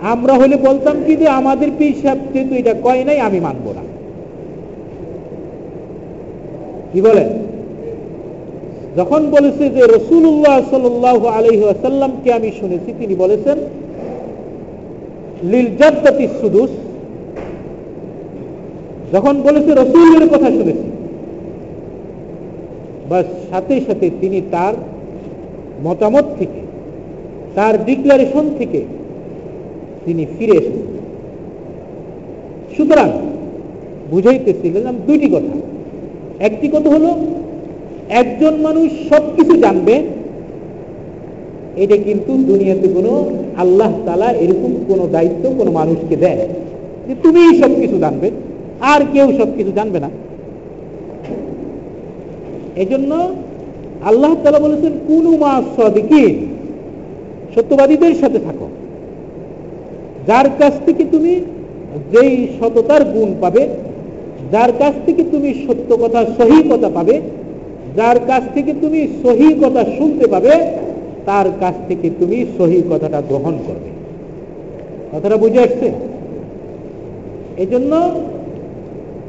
[0.00, 1.94] আমরা হলে বলতাম কি যে আমাদের পীর
[2.32, 3.82] যেহেতু এটা কয় নাই, আমি মানব না।
[6.92, 7.28] কি বলেন
[8.96, 10.84] যখন বলেছে যে রসুল্লাহ সাল
[11.38, 13.58] আলহি আমি শুনেছি, তিনি বলেছেন
[15.42, 16.70] লিলজাদ্দাতি সুদুস।
[19.12, 20.88] যখন বলেছে, রসুলের কথা শুনেছি।
[23.08, 24.74] বাস সাথে সাথে তিনি তার
[25.84, 26.60] মতামত থেকে
[27.54, 28.80] তার ডিক্লারেশন থেকে
[30.04, 30.86] তিনি ফিরে এসেছেন
[32.76, 33.08] সুতরাং
[34.10, 35.54] বুঝাইতেছিলেন দুইটি কথা।
[36.40, 37.10] একটি কথা হলো,
[38.08, 39.94] একজন মানুষ সবকিছু জানবে,
[41.76, 43.12] এটা কিন্তু দুনিয়াতে কোনো
[43.56, 46.48] আল্লাহ তালা এরকম কোনো দায়িত্ব কোনো মানুষকে দেয়
[47.06, 48.30] যে তুমি সবকিছু জানবে,
[48.80, 50.10] আর কেউ সবকিছু জানবে না।
[52.76, 53.10] এজন্য
[54.04, 56.34] আল্লাহ তালা বলেছেন কোন মা সদিকিন।
[57.54, 58.68] সত্যবাদীদের সাথে থাকো।
[60.26, 61.40] যার কাছ থেকে তুমি
[62.12, 63.68] যেই সততার গুণ পাবে,
[64.52, 67.20] যার কাছ থেকে তুমি সত্য কথা সহি কথা পাবে,
[67.96, 70.50] যার কাছ থেকে তুমি সহি কথা শুনতে পাবে,
[71.26, 73.90] তার কাছ থেকে তুমি সহি কথাটা গ্রহণ করবে।
[75.12, 75.90] কথাটা বুঝে আসছে?
[77.56, 78.10] এজন্য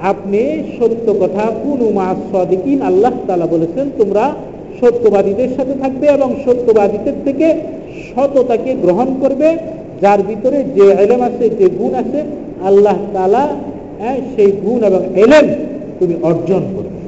[0.01, 4.33] আপনি সত্য কথা কোন মাস সদিকিন, আল্লাহ তালা বলেছেন, তোমরা
[4.79, 7.47] সত্যবাদীদের সাথে থাকবে এবং সত্যবাদীদের থেকে
[8.07, 9.57] সততাকে গ্রহণ করবে
[10.01, 12.19] যার ভিতরে যে এলেম আছে যে গুণ আছে
[12.63, 13.43] আল্লাহ তালা
[13.99, 15.45] হ্যাঁ, সেই গুণ এবং এলেম
[15.99, 16.99] তুমি অর্জন করবে।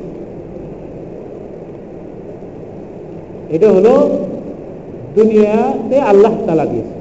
[3.56, 3.93] এটা হলো
[5.15, 6.95] দুনিয়াতে আল্লাহ তালা দিয়েছে।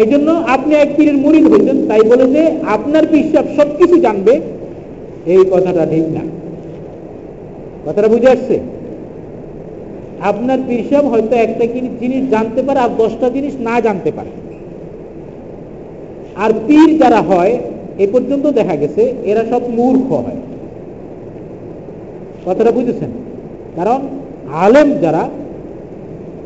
[0.00, 4.40] এই জন্য আপনি এক পীরের মুড়িদ হয়েছেন তাই বলে যে আপনার পিসাব সবকিছু জানবে
[5.26, 6.22] এই কথাটা ঠিক না।
[7.86, 8.60] কথাটা বুঝে আসছে?
[10.20, 11.66] আপনার পিসাব হয়তো একটা
[12.00, 14.30] জিনিস জানতে পারে আর দশটা জিনিস না জানতে পারে।
[16.36, 17.58] আর পীর যারা হয়,
[17.98, 20.36] এ পর্যন্ত দেখা গেছে এরা সব মূর্খ হয়।
[22.46, 23.10] কথাটা বুঝেছেন?
[23.76, 24.00] কারণ
[24.52, 25.28] আলেম যারা,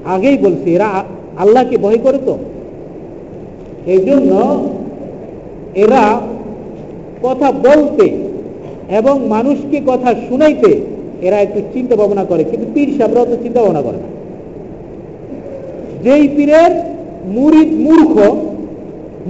[0.04, 1.04] আগেই বলছে, এরা
[1.38, 2.38] আল্লাহকে ভয় করে তো।
[3.86, 4.60] এই জন্য
[5.74, 6.20] এরা
[7.22, 8.06] কথা বলতে
[8.88, 13.82] এবং মানুষকে কথা শুনাইতে এরা একটু চিন্তা ভাবনা করে, কিন্তু পীর সাহেবরাও তো চিন্তা ভাবনা
[13.86, 14.08] করে না।
[16.04, 16.72] যেই পীরের
[17.36, 18.14] মুরিদ মূর্খ,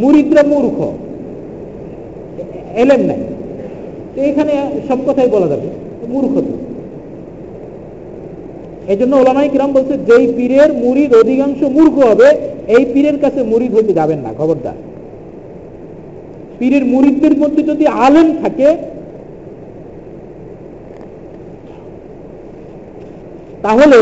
[0.02, 0.78] মুরিদরা মূর্খ
[2.82, 3.20] এলেন নাই।
[4.14, 4.52] তো এখানে
[4.88, 5.68] সব কথাই বলা যাবে,
[6.12, 6.54] মূর্খ তো।
[8.92, 12.28] এই জন্য ওলামাই কিরাম বলছে, যেই পীরের মুরিদ অধিকাংশ মূর্খ হবে,
[12.74, 14.78] এই পীরের কাছে মুরিদ হইতে যাবেন না, খবরদার।
[16.58, 18.68] পীরের মুরিদদের মধ্যে যদি আলেম থাকে
[23.68, 24.00] তাহলে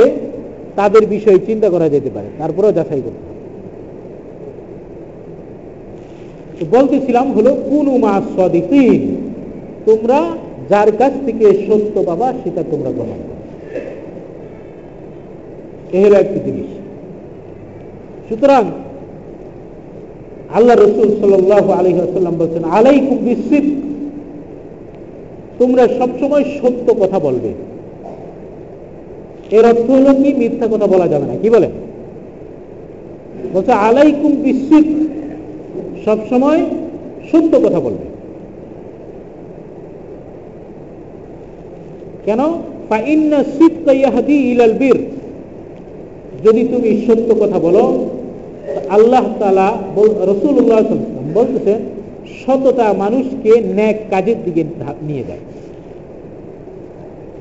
[0.77, 3.25] তাদের বিষয়ে চিন্তা করা যেতে পারে, তারপরেও যাচাই করতে
[6.77, 7.87] বলতেছিলাম হলো, কোন
[9.87, 10.19] তোমরা
[10.71, 13.21] যার কাছ থেকে সত্য পাবা সেটা তোমরা গ্রহণ
[15.93, 16.71] এ একটি জিনিস।
[18.29, 18.65] সুতরাং
[20.51, 23.67] আল্লাহ রসুল সাল্লাহ আলী আসাল্লাম বলছেন আলাই বিস্মিত
[25.59, 27.66] তোমরা সবসময় সত্য কথা বলবে।
[29.51, 31.35] এর অর্থ হলো কি মিথ্যা কথা বলা যাবে না?
[31.43, 31.69] কি বলে?
[33.53, 34.87] বলছে, আলাইকুম বিস্মিত
[36.05, 36.65] সবসময়
[37.33, 38.07] সত্য কথা বলবে।
[42.25, 42.39] কেন?
[46.45, 48.05] যদি তুমি সত্য কথা বলো
[48.89, 49.79] আল্লাহ তালা
[50.21, 50.85] রসুল্লাহ
[51.35, 51.79] বলতেছেন,
[52.47, 54.65] সততা মানুষকে ন্যাক কাজের দিকে
[55.03, 55.39] নিয়ে যায়।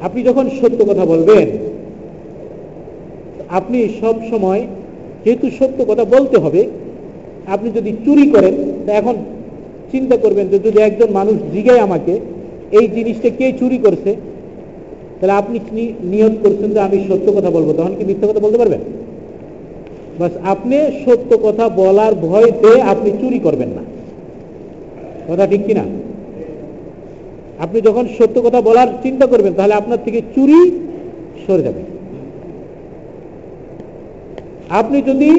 [0.02, 1.65] আপনি যখন সত্য কথা বলবেন
[3.50, 4.68] আপনি সব সময়
[5.26, 6.68] যেহেতু সত্য কথা বলতে হবে,
[7.48, 8.54] আপনি যদি চুরি করেন,
[8.86, 9.16] তা এখন
[9.92, 12.20] চিন্তা করবেন যে যদি একজন মানুষ জিগায় আমাকে,
[12.72, 14.16] এই জিনিসটা কে চুরি করছে?
[15.22, 15.60] তাহলে আপনি
[16.04, 18.80] নিয়ত করছেন যে আমি সত্য কথা বলব, তখন কি মিথ্যা কথা বলতে পারবেন?
[20.20, 23.82] বাস আপনি সত্য কথা বলার ভয়তে আপনি চুরি করবেন না।
[25.28, 25.84] কথা ঠিক কিনা?
[27.60, 30.72] আপনি যখন সত্য কথা বলার চিন্তা করবেন, তাহলে আপনার থেকে চুরি
[31.48, 31.95] সরে যাবে।
[34.70, 35.30] আপনি যদি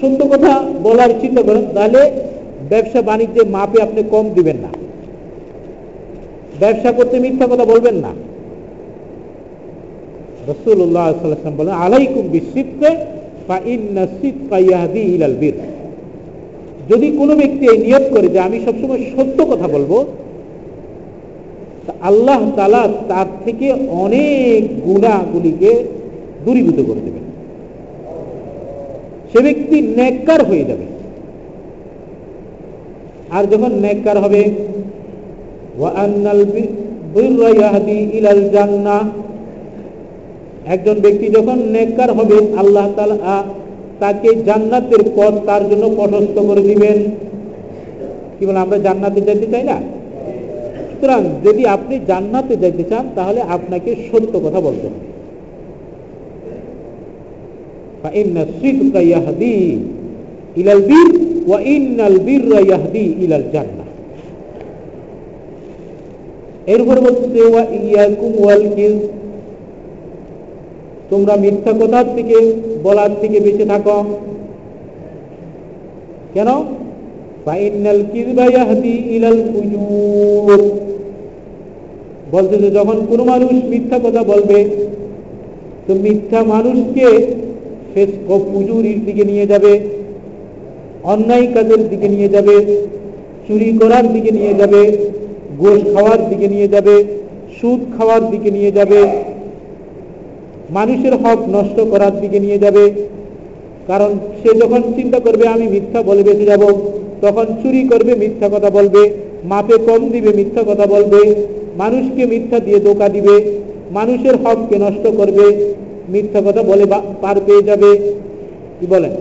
[0.00, 2.10] সত্য কথা বলার চিন্তা করেন, তাহলে
[2.68, 4.68] ব্যবসা বাণিজ্যের মাপে আপনি কম দিবেন না।
[6.60, 8.12] ব্যবসা করতে মিথ্যা কথা বলবেন না।
[10.48, 11.12] রসুল্লাহ
[11.56, 12.90] বলেন, আলাইকুম বিশিপকে
[16.88, 20.04] যদি কোনো ব্যক্তি এই নিয়ত করে যে আমি সবসময় সত্য কথা বলব
[22.00, 25.84] আল্লাহ তালা তার থেকে অনেক গুণাগুলিকে
[26.44, 27.19] দূরীভূত করে দেবেন।
[29.30, 30.86] সে ব্যক্তি নেককার হয়ে যাবে।
[33.30, 34.42] আর যখন নেককার হবে
[40.66, 42.86] একজন ব্যক্তি যখন নেককার হবে, আল্লাহ
[44.00, 46.98] তাকে জান্নাতের পথ তার জন্য প্রশস্ত করে দিবেন।
[48.36, 49.76] কি বলে, আমরা জান্নাতে যেতে চাই না?
[50.90, 55.09] সুতরাং যদি আপনি জান্নাতে যেতে চান, তাহলে আপনাকে সত্য কথা বলতে হবে।
[58.03, 59.77] فإن الصدق يهدي
[60.57, 61.11] إلى البر
[61.47, 63.83] وإن البر يهدي إلى الجنة
[66.67, 67.27] এরপরে বলছে
[67.83, 68.95] ইয়াকুম ওয়াল কিজ
[71.09, 72.37] তোমরা মিথ্যা কথার থেকে
[72.83, 73.97] বলার থেকে বেঁচে থাকো
[76.33, 76.49] কেন
[77.45, 80.61] ফাইনাল কিজবা ইয়াহদি ইলাল ফুজুর
[82.31, 84.59] বলছে যে যখন কোনো মানুষ মিথ্যা কথা বলবে
[85.85, 87.07] তো মিথ্যা মানুষকে
[88.52, 89.72] পুজুরির দিকে নিয়ে যাবে,
[91.04, 92.54] অন্যায় কাজের দিকে নিয়ে যাবে,
[93.46, 94.80] চুরি করার দিকে নিয়ে যাবে,
[95.58, 96.94] গোশ খাওয়ার দিকে নিয়ে যাবে,
[97.60, 99.00] সুদ খাওয়ার দিকে নিয়ে যাবে,
[100.70, 102.84] মানুষের হক নষ্ট করার দিকে নিয়ে যাবে।
[103.86, 106.62] কারণ সে যখন চিন্তা করবে, আমি মিথ্যা বলে বেঁচে যাব,
[107.22, 109.02] তখন চুরি করবে, মিথ্যা কথা বলবে,
[109.44, 111.20] মাপে কম দিবে, মিথ্যা কথা বলবে,
[111.76, 113.34] মানুষকে মিথ্যা দিয়ে দোকা দিবে,
[113.92, 115.46] মানুষের হককে নষ্ট করবে
[116.09, 116.85] মিথ্যা কথা বলে
[117.21, 117.89] পার পেয়ে যাবে
[118.77, 119.13] কি বলেন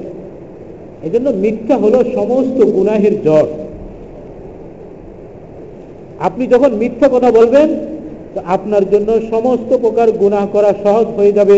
[1.02, 3.46] এই জন্য মিথ্যা হলো সমস্ত গুনাহের জ্বর
[6.18, 7.68] আপনি যখন মিথ্যা কথা বলবেন
[8.34, 11.56] তো আপনার জন্য সমস্ত প্রকার গুনাহ করা সহজ হয়ে যাবে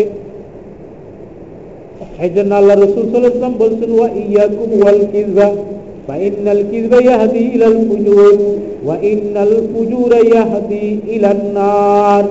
[2.21, 5.47] এই জন্য আল্লাহ রসুল সাল্লাম বলছেন ওয়া ইয়াকুম ওয়াল কিজবা
[6.07, 8.37] فإن الكذب يهدي إلى الفجور
[8.85, 12.23] وإن الفجور يهدي إلى النار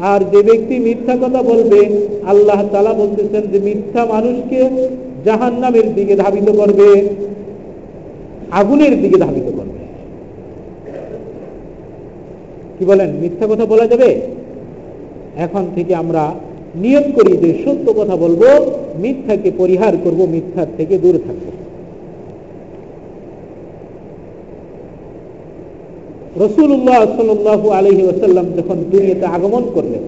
[0.00, 4.70] আর যে ব্যক্তি মিথ্যা কথা বলবে, আল্লাহ তালা বলতেছেন যে মিথ্যা মানুষকে
[5.24, 7.08] জাহান নামের দিকে ধাবিত করবে,
[8.50, 9.78] আগুনের দিকে ধাবিত করবে।
[12.78, 14.20] কি বলেন, মিথ্যা কথা বলা যাবে?
[15.36, 16.34] এখন থেকে আমরা
[16.76, 21.57] নিয়ত করি যে সত্য কথা বলব, মিথ্যাকে পরিহার করব, মিথ্যার থেকে দূরে থাকব।
[26.44, 27.28] রসুল্লাহ সাল
[27.78, 30.04] আলহি ওসাল্লাম যখন দুনিয়াতে আগমন করলেন,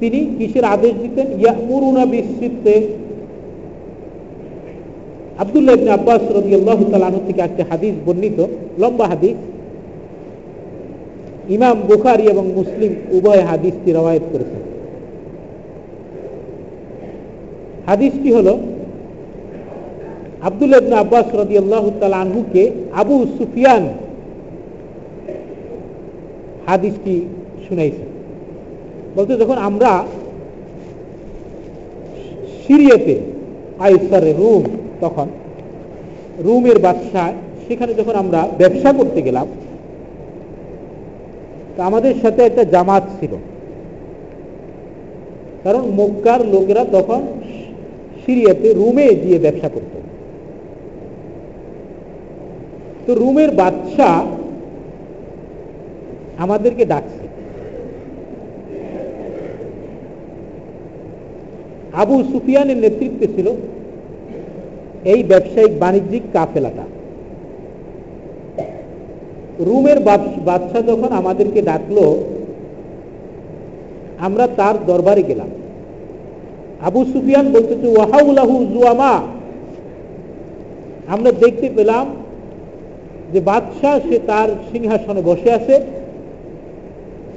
[0.00, 1.26] তিনি কিসের আদেশ দিতেন?
[1.40, 2.74] ইয়ামুরুনা বিস্তৃতে।
[5.38, 8.38] আবদুল্লাহ আব্বাস রবি আল্লাহ তালু থেকে একটা হাদিস বর্ণিত,
[8.78, 9.38] লম্বা হাদিস।
[11.56, 14.62] ইমাম বুখারি এবং মুসলিম উভয় হাদিসটি রবায়ত করেছেন।
[17.86, 18.48] হাদিসটি হল
[20.42, 23.88] আব্দুল ইবনে আব্বাস রদি আল্লাহ আনহুকে আবু সুফিয়ান
[26.66, 27.22] হাদিসটি
[27.68, 28.04] শুনাইছে।
[29.16, 30.04] বলতে যখন আমরা
[32.66, 33.20] সিরিয়াতে
[33.78, 34.62] আইসারে রুম,
[35.00, 35.26] তখন
[36.38, 37.32] রুমের বাদশা
[37.68, 39.46] সেখানে যখন আমরা ব্যবসা করতে গেলাম,
[41.76, 43.32] তা আমাদের সাথে একটা জামাত ছিল।
[45.64, 47.20] কারণ মক্কার লোকেরা তখন
[48.26, 49.97] সিরিয়াতে রুমে গিয়ে ব্যবসা করত।
[53.08, 54.10] তো রুমের বাদশা
[56.44, 57.24] আমাদেরকে ডাকছে।
[62.02, 63.48] আবু সুফিয়ানের নেতৃত্বে ছিল
[65.12, 66.86] এই ব্যবসায়িক বাণিজ্যিক কাফেলাটা।
[69.66, 69.98] রুমের
[70.48, 72.04] বাদশাহ যখন আমাদেরকে ডাকলো,
[74.26, 75.50] আমরা তার দরবারে গেলাম।
[76.88, 79.12] আবু সুফিয়ান বলতেছে, ওয়াহাউলাহু জুয়ামা।
[81.14, 82.06] আমরা দেখতে পেলাম
[83.32, 85.80] যে বাদশাহ, সে তার সিংহাসনে বসে আছে।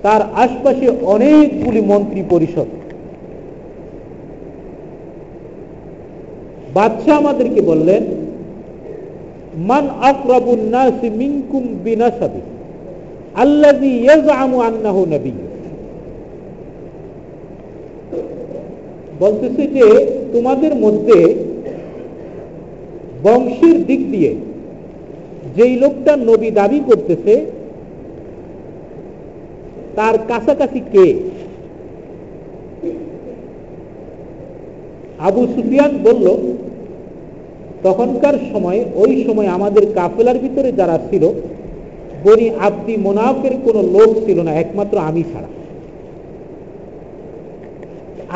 [0.04, 2.66] তার আশপাশে অনেকগুলি মন্ত্রী পরিষদ।
[6.74, 8.04] বাদশাহ আমাদেরকে বললেন,
[9.58, 12.42] মান আকরাবুন্নাসি মিনকুম বিনাসাবি,
[13.36, 15.32] আল্লাযী ইয়াজআমু আন্নাহু নবী
[19.20, 19.86] বলতেছে যে,
[20.34, 21.18] তোমাদের মধ্যে
[23.24, 24.36] বংশের দিক দিয়ে
[25.56, 27.34] যেই লোকটা নবী দাবি করতেছে,
[29.96, 31.08] তার কাছাকাছি কে?
[35.28, 36.28] আবু সুফিয়ান বলল,
[37.84, 41.24] তখনকার সময়, ওই সময় আমাদের কাফেলার ভিতরে যারা ছিল,
[42.24, 45.50] বনি আব্দি মোনাফের কোনো লোক ছিল না, একমাত্র আমি ছাড়া।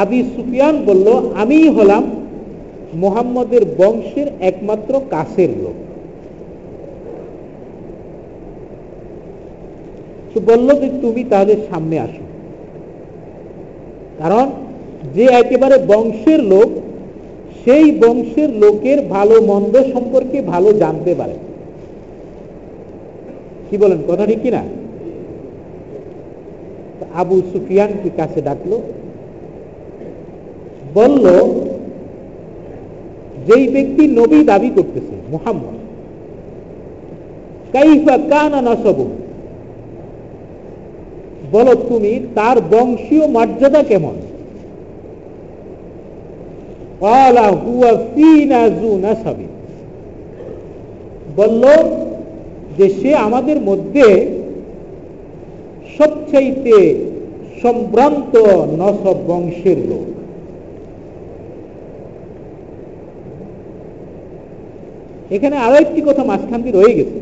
[0.02, 2.04] আবি সুফিয়ান বলল আমি হলাম
[2.94, 5.85] মোহাম্মদের বংশের একমাত্র কাছের লোক।
[10.36, 12.24] তো বলল যে তুমি তাহলে সামনে আসো।
[14.20, 14.46] কারণ
[15.16, 16.70] যে একেবারে বংশের লোক,
[17.66, 21.34] সেই বংশের লোকের ভালো মন্দ সম্পর্কে ভালো জানতে পারে।
[23.70, 24.64] কি বলেন, কথা ঠিক কিনা?
[27.14, 28.82] আবু সুফিয়ানকে কাছে ডাকলো,
[30.94, 31.26] বলল,
[33.48, 35.76] যেই ব্যক্তি নবী দাবি করতেছে, মোহাম্মদ,
[37.74, 39.00] কাইফা কানা নসব
[41.56, 44.16] বলো তুমি, তার বংশীয় মর্যাদা কেমন?
[51.36, 51.64] বলল
[52.78, 54.06] যে সে আমাদের মধ্যে
[55.98, 56.76] সবচাইতে
[57.62, 58.34] সম্ভ্রান্ত
[58.78, 60.08] নসব বংশের লোক।
[65.32, 67.20] এখানে আরও একটি কথা মাঝখান দিয়ে রয়ে গেছে।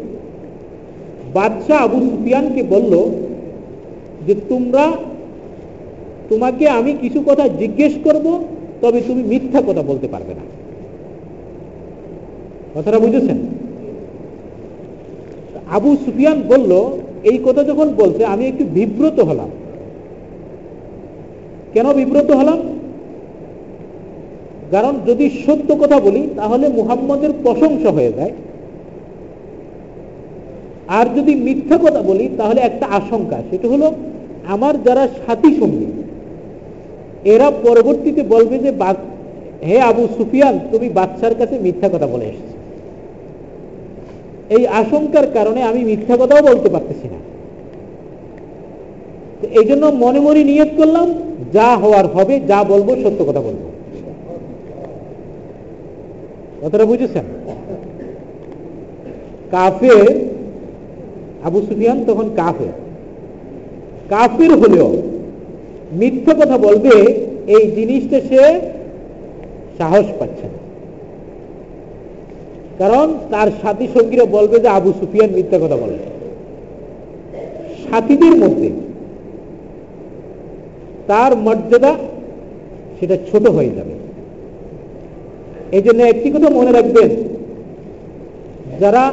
[1.34, 3.23] বাদশাহ আবু সুফিয়ানকে বলল
[4.28, 4.92] যে তোমরা,
[6.30, 8.46] তোমাকে আমি কিছু কথা জিজ্ঞেস করব,
[8.82, 10.42] তবে তুমি মিথ্যা কথা বলতে পারবে না।
[12.76, 13.38] কথাটা বুঝেছেন?
[15.72, 19.50] আবু সুফিয়ান বলল, এই কথা যখন বলছে, আমি একটু বিব্রত হলাম।
[21.74, 22.60] কেন বিব্রত হলাম?
[24.72, 28.32] কারণ যদি সত্য কথা বলি, তাহলে মুহাম্মদের প্রশংসা হয়ে যায়।
[30.88, 33.92] আর যদি মিথ্যা কথা বলি, তাহলে একটা আশঙ্কা, সেটা হলো
[34.54, 35.88] আমার যারা সাথী সঙ্গী,
[37.34, 38.72] এরা পরবর্তীতে বলবে যে
[39.68, 42.50] হে আবু সুফিয়ান, তুমি বাচ্চার কাছে মিথ্যা কথা বলে এসেছ।
[44.56, 47.20] এই আশঙ্কার কারণে আমি মিথ্যা কথাও বলতে পারতেছি না।
[49.60, 51.08] এই জন্য মনে মনে নিয়ত করলাম,
[51.54, 53.64] যা হওয়ার হবে, যা বলব, সত্য কথা বলব।
[56.62, 57.26] কথাটা বুঝেছেন?
[59.52, 59.96] কাফে
[61.44, 62.70] আবু সুফিয়ান তখন কাফে
[64.14, 64.90] কাফির হলেও
[66.00, 66.94] মিথ্যা কথা বলবে,
[67.56, 68.42] এই জিনিসটা সে
[69.78, 70.60] সাহস পাচ্ছে না।
[72.80, 75.98] কারণ তার সাথী সঙ্গীরা বলবে যে আবু সুফিয়ান মিথ্যা কথা বলে।
[77.86, 78.70] সাথীদের মধ্যে
[81.10, 81.94] তার মর্যাদা
[82.98, 83.94] সেটা ছোট হয়ে যাবে।
[85.78, 87.10] এই জন্য একটি কথা মনে রাখবেন,
[88.82, 89.04] যারা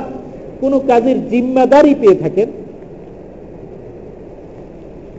[0.61, 2.49] কোনো কাজের জিম্মাদারি পেয়ে থাকেন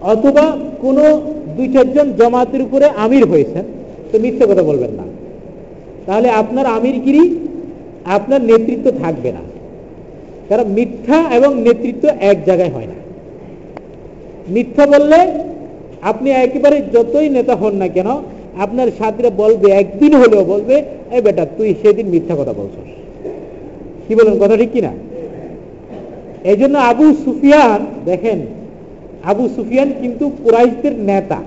[0.01, 1.21] অথবা কোনো
[1.57, 3.65] দুই চারজন জমাতের উপরে আমির হয়েছেন,
[4.11, 5.03] তো মিথ্যে কথা বলবেন না।
[6.05, 7.35] তাহলে আপনার আমিরগিরি
[8.05, 9.41] আপনার নেতৃত্ব থাকবে না।
[10.49, 12.93] কারণ মিথ্যা এবং নেতৃত্ব এক জায়গায় হয় না।
[14.49, 15.19] মিথ্যা বললে
[16.01, 18.09] আপনি একেবারে যতই নেতা হন না কেন,
[18.57, 22.89] আপনার সাথীরা বলবে, একদিন হলেও বলবে এই বেটা, তুই সেদিন মিথ্যা কথা বলছস।
[24.07, 24.91] কি বলেন, কথা ঠিক কিনা?
[26.43, 28.39] এই জন্য আবু সুফিয়ান, দেখেন
[29.23, 31.39] আবু সুফিয়ান কিন্তু কুরাইশদের নেতা।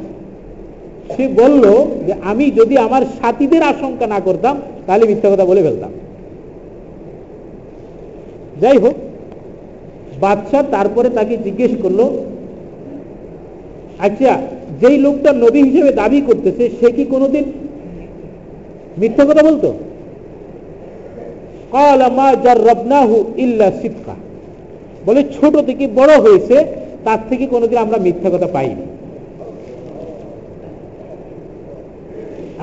[1.16, 1.64] সে বলল
[2.06, 5.90] যে, আমি যদি আমার সাথীদের আশঙ্কা না করতাম, তাহলে মিথ্যা কথা বলে ফেলতাম।
[8.60, 8.94] যাই হোক,
[10.20, 12.00] বাদশাহ তারপরে তাকে জিজ্ঞেস করল
[13.98, 14.40] আচ্ছা
[14.80, 17.44] যেই লোকটা নবী হিসেবে দাবি করতেছে, সে কি কোনোদিন
[18.98, 19.74] মিথ্যা কথা বলতো?
[25.06, 28.84] বলে, ছোট থেকে বড় হয়েছে তার থেকে কোনোদিন আমরা মিথ্যা কথা পাইনি।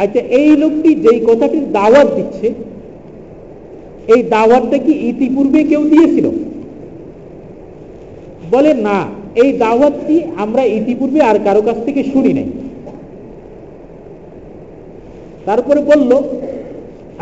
[0.01, 2.47] আচ্ছা এই লোকটি যেই কথাটির দাওয়াত দিচ্ছে,
[4.13, 6.25] এই দাওয়াতটা কি ইতিপূর্বে কেউ দিয়েছিল?
[8.51, 8.97] বলে, না,
[9.35, 12.49] এই দাওয়াতটি আমরা ইতিপূর্বে আর কারও কাছ থেকে শুনি নাই।
[15.45, 16.11] তারপরে বলল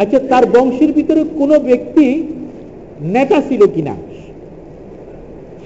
[0.02, 2.06] আচ্ছা তার বংশের ভিতরে কোনো ব্যক্তি
[3.16, 3.96] নেতা ছিল কিনা?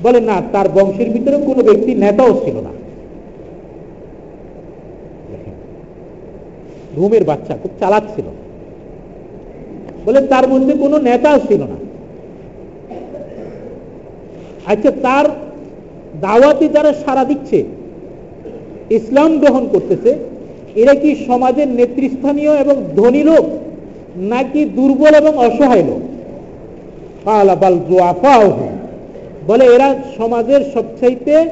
[0.03, 2.69] বলে, না, তার বংশের ভিতরে কোনো ব্যক্তি নেতাও ছিল না।
[6.97, 8.25] রুমের বাচ্চা খুব চালাক ছিল।
[10.05, 11.75] বলে, তার মধ্যে কোনো নেতা ছিল না।
[14.65, 15.25] আচ্ছা তার
[16.21, 17.63] দাওয়াতে যারা সারা দিচ্ছে,
[18.89, 20.15] ইসলাম গ্রহণ করতেছে,
[20.75, 23.45] এরা কি সমাজের নেতৃস্থানীয় এবং ধনী লোক,
[24.17, 26.01] নাকি দুর্বল এবং অসহায় লোক?
[27.25, 28.69] বলে
[29.49, 31.49] এরা সমাজের সবচাইতে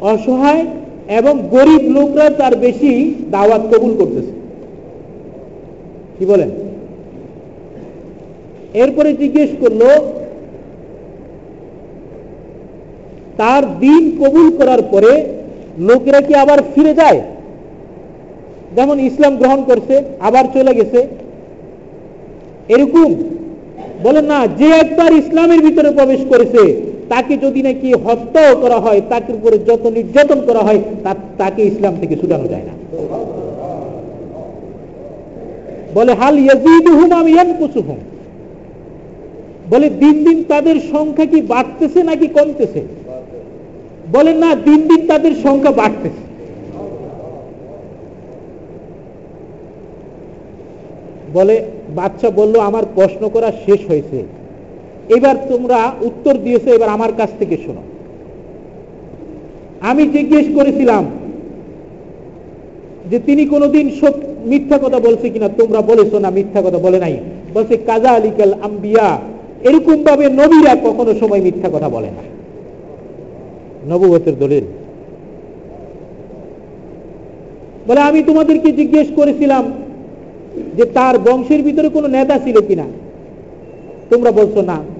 [0.00, 0.66] অসহায়
[1.08, 4.32] এবং গরিব লোকরা তার বেশি দাওয়াত কবুল করতেছে।
[6.18, 6.50] কি বলেন?
[8.74, 9.82] এরপরে জিজ্ঞেস করল,
[13.36, 15.24] তার দিন কবুল করার পরে
[15.78, 17.20] লোকেরা কি আবার ফিরে যায়?
[18.76, 21.06] যেমন ইসলাম গ্রহণ করছে, আবার চলে গেছে।
[22.68, 23.14] এরকম
[24.02, 29.32] বলে না, যে একবার ইসলামের ভিতরে প্রবেশ করেছে তাকে যদি নাকি হত্যাও করা হয় তাকে
[29.32, 30.80] উপরে যত নির্যাতন করা হয়
[31.38, 32.74] তাকে ইসলাম থেকে ছুটানো যায় না।
[35.94, 38.00] বলে, হাল ইয়াজিদুহুম
[39.70, 42.80] বলে, দিন দিন তাদের সংখ্যা কি বাড়তেছে নাকি কমতেছে?
[44.12, 46.22] বলেন না, দিন দিন তাদের সংখ্যা বাড়তেছে।
[51.32, 51.56] বলে,
[51.96, 54.39] বাচ্চা বলল, আমার প্রশ্ন করা শেষ হয়েছে।
[55.16, 57.82] এবার তোমরা উত্তর দিয়েছে, এবার আমার কাছ থেকে শোনো।
[59.80, 61.06] আমি জিজ্ঞেস করেছিলাম
[63.10, 67.16] যে তিনি কোনোদিন সত্য মিথ্যা কথা বলছে কিনা, তোমরা বলেছ না, মিথ্যা কথা বলে নাই।
[67.54, 69.18] বলছে, কাজা আলিকাল আম্বিয়া।
[69.60, 72.22] এরকম ভাবে নবীরা কখনো সময় মিথ্যা কথা বলে না।
[73.94, 74.64] নবগতের দলিল।
[77.88, 79.72] বলে, আমি তোমাদেরকে জিজ্ঞেস করেছিলাম
[80.76, 82.84] যে তার বংশের ভিতরে কোনো নেতা ছিল কিনা?
[84.10, 84.99] তোমরা বলছো, না।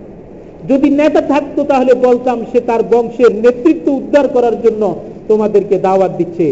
[0.71, 4.83] যদি নেতা থাকতো তাহলে বলতাম সে তার বংশের নেতৃত্ব উদ্ধার করার জন্য
[5.29, 6.47] তোমাদেরকে দাওয়াত দিচ্ছে।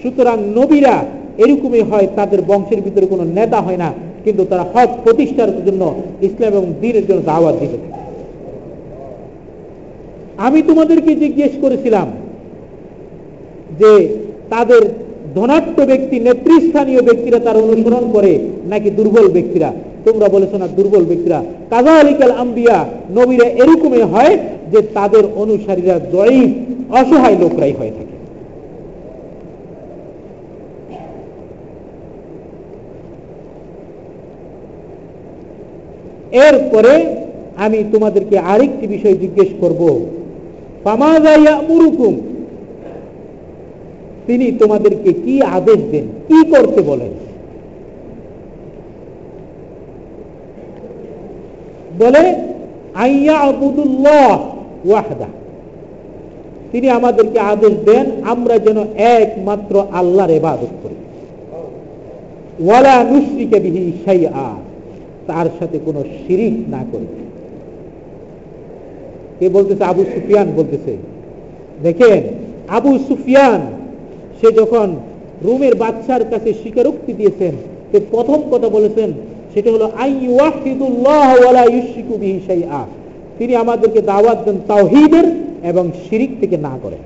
[0.00, 0.96] সুতরাং নবীরা
[1.44, 3.90] এরকমই হয়, তাদের বংশের ভিতরে কোনো নেতা হয় না,
[4.24, 5.82] কিন্তু তারা হক প্রতিষ্ঠার জন্য
[6.26, 7.78] ইসলাম এবং দিনের জন্য দাওয়াত দিতে
[10.46, 12.08] আমি তোমাদেরকে জিজ্ঞেস করেছিলাম
[13.80, 13.92] যে
[14.52, 14.82] তাদের
[15.34, 18.32] ধনাট্য ব্যক্তি, নেতৃস্থানীয় ব্যক্তিরা তার অনুসরণ করে
[18.72, 19.70] নাকি দুর্বল ব্যক্তিরা?
[20.04, 22.84] তোমরা বলেছ না, দুর্বল ব্যক্তিরা। কাজা আলিকাল আম্বিয়া,
[23.14, 24.38] নবীরা এরকমই হয়
[24.72, 26.42] যে তাদের অনুসারীরা জয়ী
[26.90, 28.14] অসহায় লোকরাই হয়ে থাকে।
[36.38, 37.16] এরপরে
[37.56, 39.82] আমি তোমাদেরকে আরেকটি বিষয় জিজ্ঞেস করব।
[41.68, 42.14] মুরুকুম
[44.26, 46.06] তিনি তোমাদেরকে কি আদেশ দেন?
[46.28, 47.12] কি করতে বলেন?
[51.98, 52.24] বলে
[56.72, 60.96] তিনি আমাদেরকে আদেশ দেন, আমরা যেন একমাত্র আল্লাহর এবাদত করি।
[62.66, 63.92] ওয়ালা বিহি
[65.26, 67.06] তার সাথে কোনো শিরিক না করি।
[69.38, 69.84] কে বলতেছে?
[69.84, 70.92] আবু সুফিয়ান বলতেছে।
[71.82, 72.22] দেখেন,
[72.68, 73.60] আবু সুফিয়ান,
[74.40, 74.88] সে যখন
[75.42, 77.54] রুমের বাচ্চার কাছে স্বীকারোক্তি দিয়েছেন,
[77.90, 79.12] সে প্রথম কথা বলেছেন
[79.54, 79.90] সেটা হলো
[83.38, 85.24] তিনি আমাদেরকে দাওয়াত দেন তাওহিদের
[85.62, 86.98] এবং শিরিক থেকে না করেন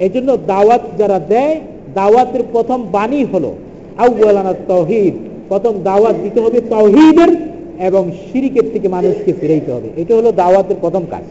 [0.00, 1.60] এই জন্য দাওয়াত যারা দেয়,
[1.94, 3.54] দাওয়াতের প্রথম বাণী হলো
[3.98, 5.14] আউ্লানা তহিদ
[5.48, 7.36] প্রথম দাওয়াত দিতে হবে তহিদের
[7.78, 11.22] এবং শিরিকের থেকে মানুষকে ফিরাইতে হবে। এটা হলো দাওয়াতের প্রথম কাজ।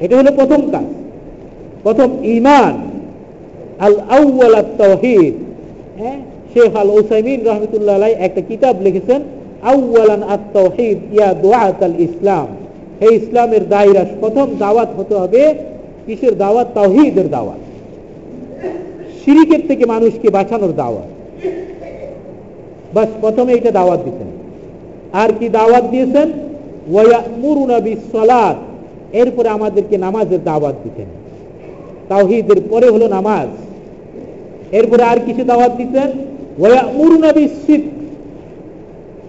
[0.00, 0.84] এটা হলো প্রথম কাজ।
[1.82, 2.74] প্রথম ইমান
[3.80, 5.34] আল আউ্বাল তহিদ
[5.98, 6.20] হ্যাঁ?
[6.54, 9.20] শেখ আল ওসাইমিন রহমতুল্লাহ একটা কিতাব লিখেছেন
[9.62, 12.46] আউ্বালান আত তহিদ ইয়া দোয়াত আল ইসলাম।
[13.00, 15.54] এই ইসলামের দায়রা প্রথম দাওয়াত হতে হবে
[16.06, 16.66] কিসের দাওয়াত?
[16.74, 17.60] তাওহিদের দাওয়াত।
[19.24, 21.08] শিরিকের থেকে মানুষকে বাঁচানোর দাওয়াত।
[22.94, 24.26] বাস প্রথমে এটা দাওয়াত দিতেন।
[25.12, 26.32] আর কি দাওয়াত দিয়েছেন?
[26.92, 28.56] ওয়ামুরুনা বিসলাত
[29.12, 31.06] এরপরে আমাদেরকে নামাজের দাওয়াত দিতেন।
[32.08, 33.48] তাওহিদের পরে হলো নামাজ।
[34.74, 36.29] এরপরে আর কিছু দাওয়াত দিতেন?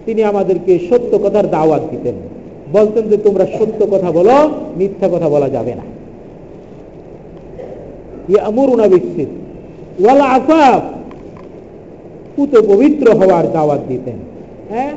[0.06, 2.14] তিনি আমাদেরকে সত্য কথার দাওয়াত দিতেন।
[2.72, 5.82] বলতেন যে, তোমরা সত্য কথা বলো, মিথ্যা কথা বলা যাবে না।
[10.04, 10.20] ওয়াল
[12.36, 14.14] পুত পবিত্র হওয়ার দাওয়াত দিতেন।
[14.70, 14.90] হ্যাঁ?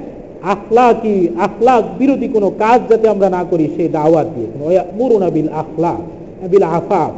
[0.44, 6.48] আখলাকি, আখলাক বিরোধী কোনো কাজ যাতে আমরা না করি, সেই দাওয়াত দিয়েছেন মুরুনা বিল আখলাক
[6.48, 7.12] বিল আফাফ।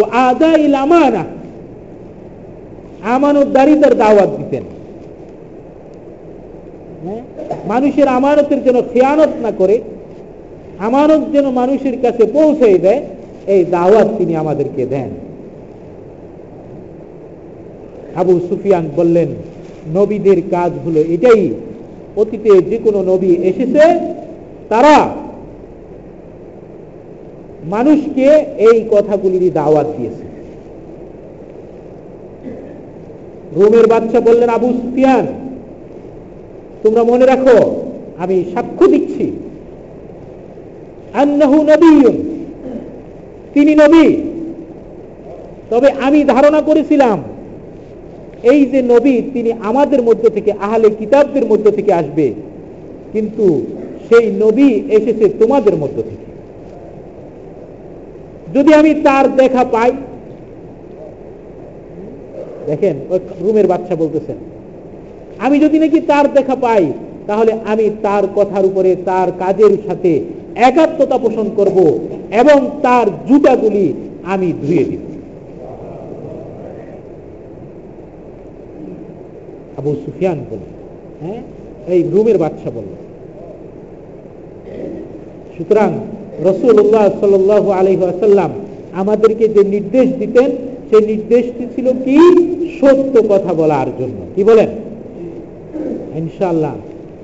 [0.00, 1.24] ও আদা ইল আমানা।
[3.02, 4.62] আমানতদারিতার দাওয়াত দিতেন।
[7.04, 7.22] হ্যাঁ?
[7.68, 9.80] মানুষের আমানতের যেন খেয়ানত না করে
[10.78, 13.00] আমানত যেন মানুষের কাছে পৌঁছে দেয়
[13.46, 15.10] এই দাওয়াত তিনি আমাদেরকে দেন।
[18.16, 19.28] আবু সুফিয়ান বললেন
[19.94, 21.50] নবীদের কাজ হলো এটাই
[22.16, 24.00] অতীতে যে কোনো নবী এসেছে
[24.68, 25.08] তারা
[27.64, 30.31] মানুষকে এই কথাগুলির দাওয়াত দিয়েছে।
[33.56, 35.26] রোমের বাচ্চা বললেন, আবু সুফিয়ান,
[36.82, 37.82] তোমরা মনে রাখো,
[38.18, 39.32] আমি সাক্ষ্য দিচ্ছি।
[41.14, 42.08] আন্নাহু নবী
[43.54, 44.16] তিনি নবী।
[45.70, 47.22] তবে আমি ধারণা করেছিলাম,
[48.42, 52.34] এই যে নবী, তিনি আমাদের মধ্য থেকে, আহলে কিতাবদের মধ্য থেকে আসবে।
[53.12, 53.66] কিন্তু
[54.08, 56.22] সেই নবী এসেছে তোমাদের মধ্য থেকে।
[58.58, 59.92] যদি আমি তার দেখা পাই
[62.70, 64.38] দেখেন, ওই রুমের বাচ্চা বলতেছেন
[65.44, 66.84] আমি যদি নাকি তার দেখা পাই,
[67.28, 70.12] তাহলে আমি তার কথার উপরে তার কাজের সাথে
[70.68, 71.78] একাত্মতা পোষণ করব
[72.40, 73.86] এবং তার জুতাগুলি
[74.32, 75.02] আমি ধুয়ে দিব।
[79.78, 80.66] আবু সুফিয়ান বলল
[81.22, 81.40] হ্যাঁ
[81.92, 82.92] এই রুমের বাচ্চা বলল।
[85.56, 85.90] সুতরাং
[86.48, 87.32] রসুল্লাহ সাল
[87.80, 88.50] আলহাসাল্লাম
[89.00, 90.50] আমাদেরকে যে নির্দেশ দিতেন
[90.92, 92.18] সেই নির্দেশটি ছিল কি?
[92.80, 94.68] সত্য কথা বলার জন্য। কি বলেন?
[96.18, 96.72] ইনশাল্লাহ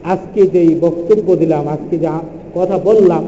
[0.05, 2.21] আজকে যে বক্তব্য দিলাম, আজকে যা
[2.55, 3.25] কথা বললাম,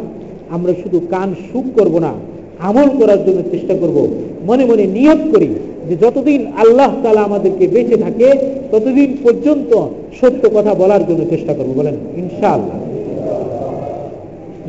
[0.51, 2.12] আমরা শুধু কান সুখ করব না,
[2.59, 4.09] আমল করার জন্য চেষ্টা করব।
[4.47, 5.55] মনে মনে নিয়ত করি
[5.88, 8.32] যে যতদিন আল্লাহ তালা আমাদেরকে বেঁচে থাকে,
[8.72, 9.76] ততদিন পর্যন্ত
[10.20, 12.78] সত্য কথা বলার জন্য চেষ্টা করব। বলেন, ইনশাআল্লাহ।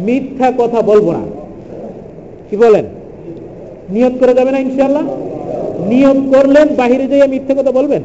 [0.01, 1.23] মিথ্যা কথা বলব না।
[2.49, 2.85] কি বলেন?
[3.89, 5.03] নিয়ত করা যাবে না ইনশাল্লাহ
[5.87, 8.01] নিয়ত করলেন, বাহিরে যেয়ে মিথ্যে কথা বলবেন।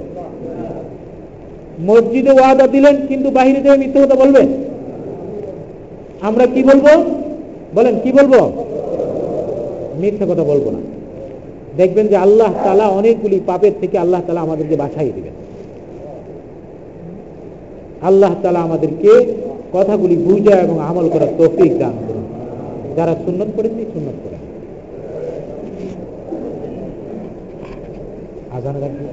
[1.81, 4.47] মসজিদে ওয়াদা দিলেন, কিন্তু বাহিরে যেয়ে মিথ্যা কথা বলবেন।
[6.21, 6.87] আমরা কি বলব?
[7.75, 8.35] বলেন, কি বলব?
[10.01, 10.79] মিথ্যে কথা বলব না।
[11.77, 15.33] দেখবেন যে আল্লাহ তালা অনেকগুলি পাপের থেকে আল্লাহ তালা আমাদেরকে বাছাই দিবেন।
[18.03, 19.35] আল্লাহ তালা আমাদেরকে
[19.73, 22.25] কথাগুলি বুঝা এবং আমল করার তৌফিক দান করুন।
[22.97, 24.36] যারা সুন্নত করেছে, সুন্নত করে
[28.56, 29.06] আজান রাখবে